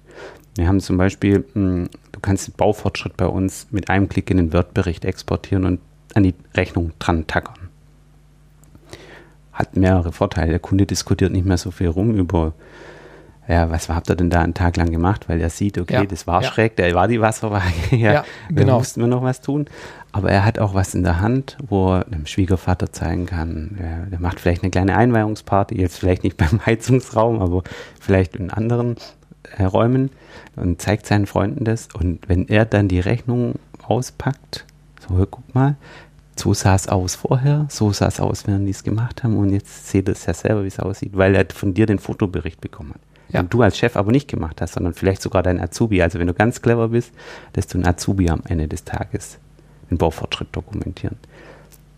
Wir 0.56 0.68
haben 0.68 0.80
zum 0.80 0.98
Beispiel, 0.98 1.46
hm, 1.54 1.90
du 2.12 2.20
kannst 2.22 2.48
den 2.48 2.54
Baufortschritt 2.56 3.18
bei 3.18 3.28
uns 3.28 3.68
mit 3.70 3.90
einem 3.90 4.10
Klick 4.10 4.32
in 4.32 4.38
den 4.38 4.52
Word-Bericht 4.52 5.06
exportieren 5.06 5.66
und 5.66 5.80
an 6.16 6.24
die 6.24 6.36
Rechnung 6.56 6.92
dran 7.00 7.28
tackern. 7.28 7.70
Hat 9.54 9.76
mehrere 9.76 10.12
Vorteile. 10.12 10.52
Der 10.52 10.60
Kunde 10.60 10.86
diskutiert 10.86 11.32
nicht 11.32 11.46
mehr 11.46 11.58
so 11.58 11.72
viel 11.72 11.88
rum 11.88 12.16
über, 12.16 12.54
ja, 13.48 13.70
was 13.70 13.90
habt 13.90 14.10
ihr 14.10 14.16
denn 14.16 14.30
da 14.30 14.42
einen 14.42 14.54
Tag 14.54 14.78
lang 14.78 14.92
gemacht, 14.92 15.28
weil 15.28 15.42
er 15.42 15.50
sieht, 15.50 15.78
okay, 15.78 15.96
ja, 15.96 16.06
das 16.06 16.28
war 16.28 16.42
ja. 16.42 16.48
schräg, 16.48 16.76
da 16.78 16.92
war 16.94 17.08
die 17.08 17.20
Wasserwaage, 17.20 17.74
ja, 17.92 18.14
ja 18.14 18.26
genau. 18.50 18.66
da 18.66 18.78
mussten 18.78 19.02
wir 19.02 19.08
noch 19.08 19.24
was 19.24 19.42
tun. 19.42 19.66
Aber 20.12 20.32
er 20.32 20.44
hat 20.44 20.58
auch 20.58 20.74
was 20.74 20.96
in 20.96 21.04
der 21.04 21.20
Hand, 21.20 21.58
wo 21.68 21.94
er 21.94 22.06
dem 22.06 22.26
Schwiegervater 22.26 22.92
zeigen 22.92 23.28
kann, 23.28 23.76
der, 23.80 24.06
der 24.08 24.20
macht 24.20 24.40
vielleicht 24.40 24.64
eine 24.64 24.72
kleine 24.72 24.96
Einweihungsparty, 24.96 25.80
jetzt 25.80 25.98
vielleicht 25.98 26.24
nicht 26.24 26.38
beim 26.38 26.66
Heizungsraum, 26.66 27.42
aber 27.42 27.64
vielleicht 28.00 28.36
in 28.36 28.50
anderen 28.50 28.96
äh, 29.58 29.64
Räumen 29.64 30.10
und 30.56 30.82
zeigt 30.82 31.06
seinen 31.06 31.26
Freunden 31.26 31.66
das. 31.66 31.90
Und 31.94 32.28
wenn 32.28 32.48
er 32.48 32.66
dann 32.66 32.88
die 32.88 33.00
Rechnung 33.00 33.56
auspackt, 33.84 34.66
so, 35.10 35.28
guck 35.30 35.56
mal, 35.56 35.76
so 36.36 36.54
sah 36.54 36.76
es 36.76 36.88
aus 36.88 37.16
vorher, 37.16 37.66
so 37.70 37.92
sah 37.92 38.08
es 38.08 38.20
aus, 38.20 38.48
während 38.48 38.66
die 38.66 38.72
es 38.72 38.84
gemacht 38.84 39.24
haben 39.24 39.36
und 39.38 39.50
jetzt 39.50 39.88
seht 39.88 40.08
ihr 40.08 40.14
es 40.14 40.26
ja 40.26 40.34
selber, 40.34 40.64
wie 40.64 40.68
es 40.68 40.80
aussieht, 40.80 41.12
weil 41.14 41.36
er 41.36 41.46
von 41.54 41.74
dir 41.74 41.86
den 41.86 42.00
Fotobericht 42.00 42.62
bekommen 42.62 42.94
hat. 42.94 43.02
Ja. 43.30 43.42
Und 43.42 43.54
du 43.54 43.62
als 43.62 43.78
Chef 43.78 43.96
aber 43.96 44.12
nicht 44.12 44.28
gemacht 44.28 44.62
hast, 44.62 44.74
sondern 44.74 44.94
vielleicht 44.94 45.22
sogar 45.22 45.44
dein 45.44 45.60
Azubi. 45.60 46.02
Also 46.02 46.18
wenn 46.18 46.28
du 46.28 46.34
ganz 46.34 46.62
clever 46.62 46.90
bist, 46.90 47.12
lässt 47.56 47.74
du 47.74 47.78
ein 47.78 47.86
Azubi 47.86 48.30
am 48.30 48.42
Ende 48.48 48.68
des 48.68 48.86
Tages 48.86 49.38
den 49.90 49.98
Baufortschritt 49.98 50.50
dokumentieren. 50.52 51.18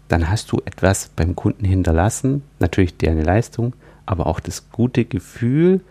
Dann 0.08 0.30
hast 0.30 0.52
du 0.52 0.62
etwas 0.66 1.10
beim 1.16 1.36
Kunden 1.36 1.66
hinterlassen, 1.66 2.44
natürlich 2.60 2.98
deine 2.98 3.24
Leistung, 3.24 3.74
aber 4.06 4.28
auch 4.28 4.40
das 4.40 4.72
gute 4.72 5.06
Gefühl, 5.06 5.82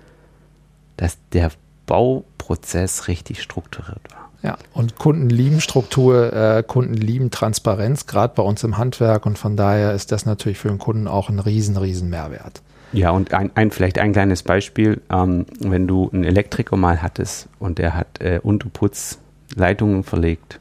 dass 0.96 1.16
der 1.33 1.52
Bauprozess 1.87 3.09
richtig 3.09 3.42
strukturiert 3.42 4.12
war. 4.12 4.29
Ja, 4.42 4.57
und 4.72 4.96
Kunden 4.96 5.29
lieben 5.29 5.61
Struktur, 5.61 6.33
äh, 6.33 6.62
Kunden 6.66 6.94
lieben 6.94 7.31
Transparenz, 7.31 8.07
gerade 8.07 8.33
bei 8.35 8.42
uns 8.42 8.64
im 8.64 8.79
Handwerk. 8.79 9.26
Und 9.26 9.38
von 9.38 9.57
daher 9.57 9.92
ist 9.92 10.12
das 10.12 10.24
natürlich 10.24 10.59
für 10.59 10.68
den 10.68 10.79
Kunden 10.79 11.09
auch 11.09 11.29
ein 11.29 11.38
riesen, 11.38 11.76
riesen 11.76 12.09
Mehrwert. 12.09 12.62
Ja, 12.92 13.11
und 13.11 13.33
ein, 13.35 13.50
ein 13.55 13.70
vielleicht 13.70 13.98
ein 13.98 14.12
kleines 14.12 14.42
Beispiel, 14.42 15.00
ähm, 15.11 15.46
wenn 15.61 15.87
du 15.87 16.11
einen 16.12 16.24
Elektriker 16.24 16.76
mal 16.76 17.03
hattest 17.03 17.48
und 17.59 17.79
der 17.79 17.94
hat 17.94 18.20
äh, 18.20 18.40
Unterputzleitungen 18.42 20.03
verlegt 20.03 20.59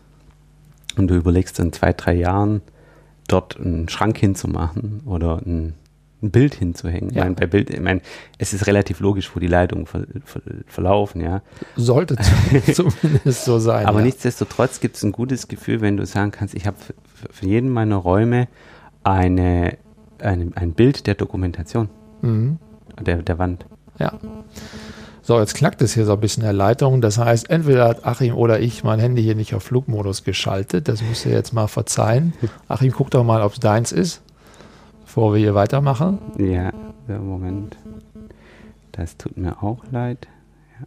und 0.98 1.08
du 1.08 1.16
überlegst 1.16 1.58
in 1.60 1.74
zwei, 1.74 1.94
drei 1.94 2.14
Jahren 2.14 2.62
dort 3.28 3.60
einen 3.60 3.90
Schrank 3.90 4.18
hinzumachen 4.18 5.02
oder 5.06 5.42
ein 5.46 5.74
ein 6.22 6.32
Bild 6.32 6.56
hinzuhängen. 6.56 7.12
Ja. 7.12 7.18
Ich 7.18 7.24
meine, 7.24 7.36
bei 7.36 7.48
Bild, 7.48 7.70
ich 7.70 7.80
meine, 7.80 8.02
es 8.38 8.54
ist 8.54 8.68
relativ 8.68 9.00
logisch, 9.00 9.36
wo 9.36 9.40
die 9.40 9.48
Leitungen 9.48 9.86
ver, 9.86 10.06
ver, 10.26 10.42
verlaufen, 10.68 11.22
ja. 11.22 11.42
Sollte 11.76 12.16
zumindest 12.74 13.46
so 13.46 13.60
sein. 13.60 13.86
Aber 13.86 14.00
ja. 14.00 14.06
nichtsdestotrotz 14.06 14.80
gibt 14.80 14.98
es 14.98 15.04
ein 15.04 15.12
gutes 15.12 15.48
Gefühl, 15.48 15.82
wenn 15.82 15.98
du 15.98 16.06
sagen 16.06 16.32
kannst, 16.32 16.56
ich 16.56 16.68
habe 16.68 16.78
für, 17.32 17.46
jeden 17.46 17.70
meiner 17.70 17.96
Räume 17.96 18.48
eine, 19.04 19.78
eine, 20.20 20.52
ein 20.56 20.74
Bild 20.74 21.08
der 21.08 21.16
Dokumentation 21.16 21.90
mhm. 22.22 22.60
der, 23.02 23.18
der 23.18 23.40
Wand. 23.40 23.66
Ja. 23.98 24.20
So, 25.22 25.40
jetzt 25.40 25.56
knackt 25.56 25.82
es 25.82 25.94
hier 25.94 26.06
so 26.06 26.14
ein 26.14 26.20
bisschen 26.20 26.44
der 26.44 26.54
Leitung. 26.54 27.02
Das 27.02 27.18
heißt, 27.18 27.50
entweder 27.50 27.88
hat 27.88 28.06
Achim 28.06 28.34
oder 28.36 28.60
ich 28.60 28.84
mein 28.84 29.00
Handy 29.00 29.22
hier 29.22 29.36
nicht 29.36 29.54
auf 29.54 29.64
Flugmodus 29.64 30.24
geschaltet. 30.24 30.88
Das 30.88 31.02
müsst 31.02 31.26
ihr 31.26 31.34
jetzt 31.34 31.54
mal 31.54 31.68
verzeihen. 31.68 32.34
Achim, 32.68 32.92
guck 32.92 33.12
doch 33.12 33.24
mal, 33.24 33.42
ob 33.42 33.54
es 33.54 33.60
deins 33.60 33.92
ist 33.92 34.22
bevor 35.10 35.34
wir 35.34 35.40
hier 35.40 35.56
weitermachen? 35.56 36.20
Ja, 36.38 36.72
Moment. 37.08 37.76
Das 38.92 39.18
tut 39.18 39.38
mir 39.38 39.64
auch 39.64 39.80
leid. 39.92 40.28
Ja. 40.80 40.86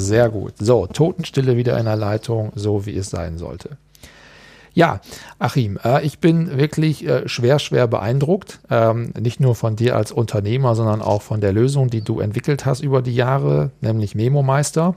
Sehr 0.00 0.28
gut. 0.28 0.52
So, 0.58 0.86
Totenstille 0.86 1.56
wieder 1.56 1.76
in 1.76 1.86
der 1.86 1.96
Leitung, 1.96 2.52
so 2.54 2.86
wie 2.86 2.96
es 2.96 3.10
sein 3.10 3.38
sollte. 3.38 3.78
Ja, 4.74 5.00
Achim, 5.38 5.78
äh, 5.84 6.04
ich 6.04 6.18
bin 6.18 6.56
wirklich 6.56 7.06
äh, 7.06 7.28
schwer, 7.28 7.58
schwer 7.58 7.86
beeindruckt. 7.86 8.60
Ähm, 8.70 9.12
nicht 9.18 9.38
nur 9.38 9.54
von 9.54 9.76
dir 9.76 9.96
als 9.96 10.12
Unternehmer, 10.12 10.74
sondern 10.74 11.02
auch 11.02 11.22
von 11.22 11.40
der 11.40 11.52
Lösung, 11.52 11.90
die 11.90 12.00
du 12.00 12.20
entwickelt 12.20 12.64
hast 12.64 12.80
über 12.80 13.02
die 13.02 13.14
Jahre, 13.14 13.70
nämlich 13.80 14.14
Memo 14.14 14.42
Meister. 14.42 14.94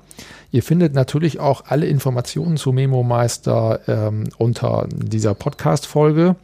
Ihr 0.52 0.64
findet 0.64 0.94
natürlich 0.94 1.40
auch 1.40 1.66
alle 1.68 1.88
Informationen 1.88 2.56
zu 2.56 2.72
Memo 2.72 3.04
Meister 3.04 3.82
ähm, 3.88 4.30
unter 4.38 4.88
dieser 4.90 5.34
Podcast-Folge. 5.34 6.38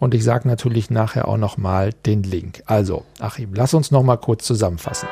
Und 0.00 0.14
ich 0.14 0.24
sage 0.24 0.48
natürlich 0.48 0.90
nachher 0.90 1.28
auch 1.28 1.36
nochmal 1.36 1.92
den 2.06 2.24
Link. 2.24 2.64
Also, 2.66 3.04
Achim, 3.20 3.50
lass 3.54 3.74
uns 3.74 3.92
nochmal 3.92 4.18
kurz 4.18 4.44
zusammenfassen. 4.44 5.08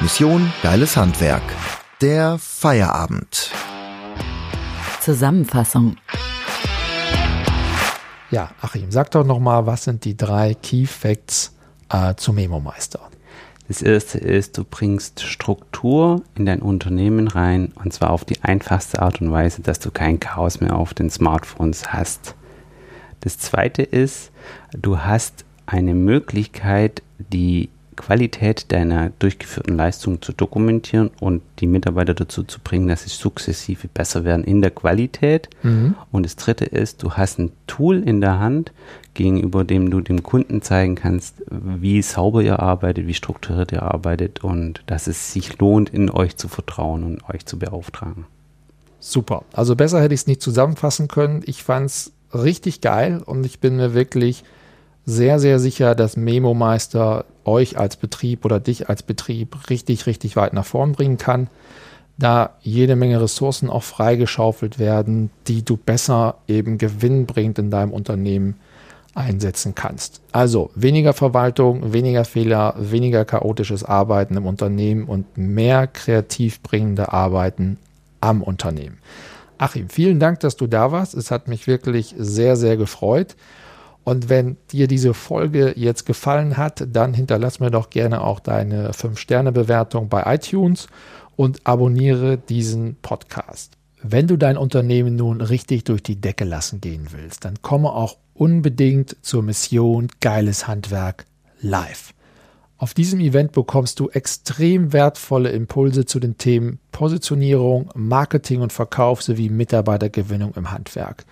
Mission 0.00 0.52
Geiles 0.62 0.96
Handwerk. 0.96 1.42
Der 2.00 2.38
Feierabend. 2.38 3.50
Zusammenfassung. 5.00 5.96
Ja, 8.32 8.50
Achim, 8.62 8.90
sag 8.90 9.10
doch 9.10 9.26
nochmal, 9.26 9.66
was 9.66 9.84
sind 9.84 10.06
die 10.06 10.16
drei 10.16 10.54
Key 10.54 10.86
Facts 10.86 11.54
äh, 11.90 12.14
zum 12.14 12.36
Memo-Meister? 12.36 13.00
Das 13.68 13.82
erste 13.82 14.16
ist, 14.16 14.56
du 14.56 14.64
bringst 14.64 15.20
Struktur 15.20 16.22
in 16.34 16.46
dein 16.46 16.62
Unternehmen 16.62 17.28
rein 17.28 17.72
und 17.74 17.92
zwar 17.92 18.08
auf 18.08 18.24
die 18.24 18.42
einfachste 18.42 19.02
Art 19.02 19.20
und 19.20 19.30
Weise, 19.30 19.60
dass 19.60 19.80
du 19.80 19.90
kein 19.90 20.18
Chaos 20.18 20.62
mehr 20.62 20.76
auf 20.76 20.94
den 20.94 21.10
Smartphones 21.10 21.92
hast. 21.92 22.34
Das 23.20 23.38
zweite 23.38 23.82
ist, 23.82 24.32
du 24.72 25.00
hast 25.00 25.44
eine 25.66 25.92
Möglichkeit, 25.92 27.02
die 27.18 27.68
Qualität 28.04 28.72
deiner 28.72 29.10
durchgeführten 29.20 29.76
Leistung 29.76 30.20
zu 30.20 30.32
dokumentieren 30.32 31.10
und 31.20 31.40
die 31.60 31.68
Mitarbeiter 31.68 32.14
dazu 32.14 32.42
zu 32.42 32.58
bringen, 32.58 32.88
dass 32.88 33.04
sie 33.04 33.10
sukzessive 33.10 33.86
besser 33.86 34.24
werden 34.24 34.44
in 34.44 34.60
der 34.60 34.72
Qualität. 34.72 35.48
Mhm. 35.62 35.94
Und 36.10 36.26
das 36.26 36.34
dritte 36.34 36.64
ist, 36.64 37.02
du 37.02 37.12
hast 37.12 37.38
ein 37.38 37.52
Tool 37.68 38.02
in 38.02 38.20
der 38.20 38.40
Hand, 38.40 38.72
gegenüber 39.14 39.62
dem 39.62 39.90
du 39.90 40.00
dem 40.00 40.24
Kunden 40.24 40.62
zeigen 40.62 40.96
kannst, 40.96 41.42
wie 41.48 42.02
sauber 42.02 42.42
ihr 42.42 42.58
arbeitet, 42.58 43.06
wie 43.06 43.14
strukturiert 43.14 43.70
ihr 43.70 43.82
arbeitet 43.82 44.42
und 44.42 44.82
dass 44.86 45.06
es 45.06 45.32
sich 45.32 45.58
lohnt, 45.58 45.90
in 45.90 46.10
euch 46.10 46.36
zu 46.36 46.48
vertrauen 46.48 47.04
und 47.04 47.28
euch 47.32 47.46
zu 47.46 47.58
beauftragen. 47.58 48.26
Super. 48.98 49.44
Also 49.52 49.76
besser 49.76 50.00
hätte 50.00 50.14
ich 50.14 50.22
es 50.22 50.26
nicht 50.26 50.42
zusammenfassen 50.42 51.06
können. 51.06 51.42
Ich 51.46 51.62
fand 51.62 51.86
es 51.86 52.12
richtig 52.34 52.80
geil 52.80 53.22
und 53.24 53.46
ich 53.46 53.60
bin 53.60 53.76
mir 53.76 53.94
wirklich 53.94 54.42
sehr, 55.04 55.38
sehr 55.38 55.58
sicher, 55.58 55.94
dass 55.94 56.16
Memo 56.16 56.54
Meister 56.54 57.24
euch 57.44 57.78
als 57.78 57.96
Betrieb 57.96 58.44
oder 58.44 58.60
dich 58.60 58.88
als 58.88 59.02
Betrieb 59.02 59.68
richtig, 59.68 60.06
richtig 60.06 60.36
weit 60.36 60.52
nach 60.52 60.64
vorn 60.64 60.92
bringen 60.92 61.18
kann, 61.18 61.48
da 62.18 62.50
jede 62.60 62.94
Menge 62.94 63.20
Ressourcen 63.20 63.68
auch 63.68 63.82
freigeschaufelt 63.82 64.78
werden, 64.78 65.30
die 65.48 65.64
du 65.64 65.76
besser 65.76 66.36
eben 66.46 66.78
gewinnbringend 66.78 67.58
in 67.58 67.70
deinem 67.70 67.92
Unternehmen 67.92 68.56
einsetzen 69.14 69.74
kannst. 69.74 70.20
Also 70.32 70.70
weniger 70.74 71.12
Verwaltung, 71.12 71.92
weniger 71.92 72.24
Fehler, 72.24 72.74
weniger 72.78 73.24
chaotisches 73.24 73.84
Arbeiten 73.84 74.36
im 74.36 74.46
Unternehmen 74.46 75.04
und 75.04 75.36
mehr 75.36 75.86
kreativ 75.86 76.60
bringende 76.62 77.12
Arbeiten 77.12 77.78
am 78.20 78.42
Unternehmen. 78.42 78.98
Achim, 79.58 79.88
vielen 79.88 80.18
Dank, 80.18 80.40
dass 80.40 80.56
du 80.56 80.66
da 80.66 80.92
warst. 80.92 81.14
Es 81.14 81.30
hat 81.30 81.48
mich 81.48 81.66
wirklich 81.66 82.14
sehr, 82.18 82.56
sehr 82.56 82.76
gefreut. 82.76 83.36
Und 84.04 84.28
wenn 84.28 84.56
dir 84.72 84.88
diese 84.88 85.14
Folge 85.14 85.74
jetzt 85.76 86.06
gefallen 86.06 86.56
hat, 86.56 86.86
dann 86.92 87.14
hinterlass 87.14 87.60
mir 87.60 87.70
doch 87.70 87.90
gerne 87.90 88.22
auch 88.22 88.40
deine 88.40 88.90
5-Sterne-Bewertung 88.90 90.08
bei 90.08 90.34
iTunes 90.34 90.88
und 91.36 91.66
abonniere 91.66 92.36
diesen 92.36 92.96
Podcast. 92.96 93.76
Wenn 94.02 94.26
du 94.26 94.36
dein 94.36 94.56
Unternehmen 94.56 95.14
nun 95.14 95.40
richtig 95.40 95.84
durch 95.84 96.02
die 96.02 96.20
Decke 96.20 96.44
lassen 96.44 96.80
gehen 96.80 97.08
willst, 97.12 97.44
dann 97.44 97.62
komme 97.62 97.92
auch 97.92 98.16
unbedingt 98.34 99.16
zur 99.22 99.44
Mission 99.44 100.08
Geiles 100.20 100.66
Handwerk 100.66 101.26
live. 101.60 102.12
Auf 102.78 102.94
diesem 102.94 103.20
Event 103.20 103.52
bekommst 103.52 104.00
du 104.00 104.08
extrem 104.08 104.92
wertvolle 104.92 105.50
Impulse 105.50 106.04
zu 106.04 106.18
den 106.18 106.36
Themen 106.36 106.80
Positionierung, 106.90 107.90
Marketing 107.94 108.60
und 108.60 108.72
Verkauf 108.72 109.22
sowie 109.22 109.50
Mitarbeitergewinnung 109.50 110.54
im 110.56 110.72
Handwerk. 110.72 111.24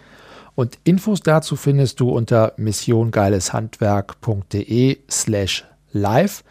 Und 0.60 0.78
Infos 0.84 1.22
dazu 1.22 1.56
findest 1.56 1.98
du 2.00 2.10
unter 2.10 2.52
missiongeileshandwerk.de 2.58 4.98
slash 5.10 5.64
live. 5.90 6.44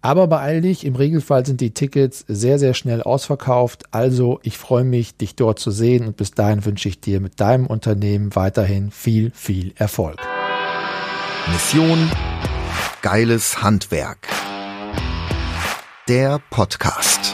Aber 0.00 0.28
beeil 0.28 0.62
dich, 0.62 0.86
im 0.86 0.96
Regelfall 0.96 1.44
sind 1.44 1.60
die 1.60 1.74
Tickets 1.74 2.24
sehr, 2.26 2.58
sehr 2.58 2.72
schnell 2.72 3.02
ausverkauft. 3.02 3.82
Also 3.90 4.40
ich 4.44 4.56
freue 4.56 4.84
mich, 4.84 5.18
dich 5.18 5.36
dort 5.36 5.58
zu 5.58 5.70
sehen 5.70 6.06
und 6.06 6.16
bis 6.16 6.30
dahin 6.30 6.64
wünsche 6.64 6.88
ich 6.88 7.02
dir 7.02 7.20
mit 7.20 7.38
deinem 7.38 7.66
Unternehmen 7.66 8.34
weiterhin 8.34 8.90
viel, 8.90 9.30
viel 9.34 9.74
Erfolg. 9.76 10.16
Mission 11.52 12.10
Geiles 13.02 13.62
Handwerk. 13.62 14.26
Der 16.08 16.40
Podcast. 16.48 17.33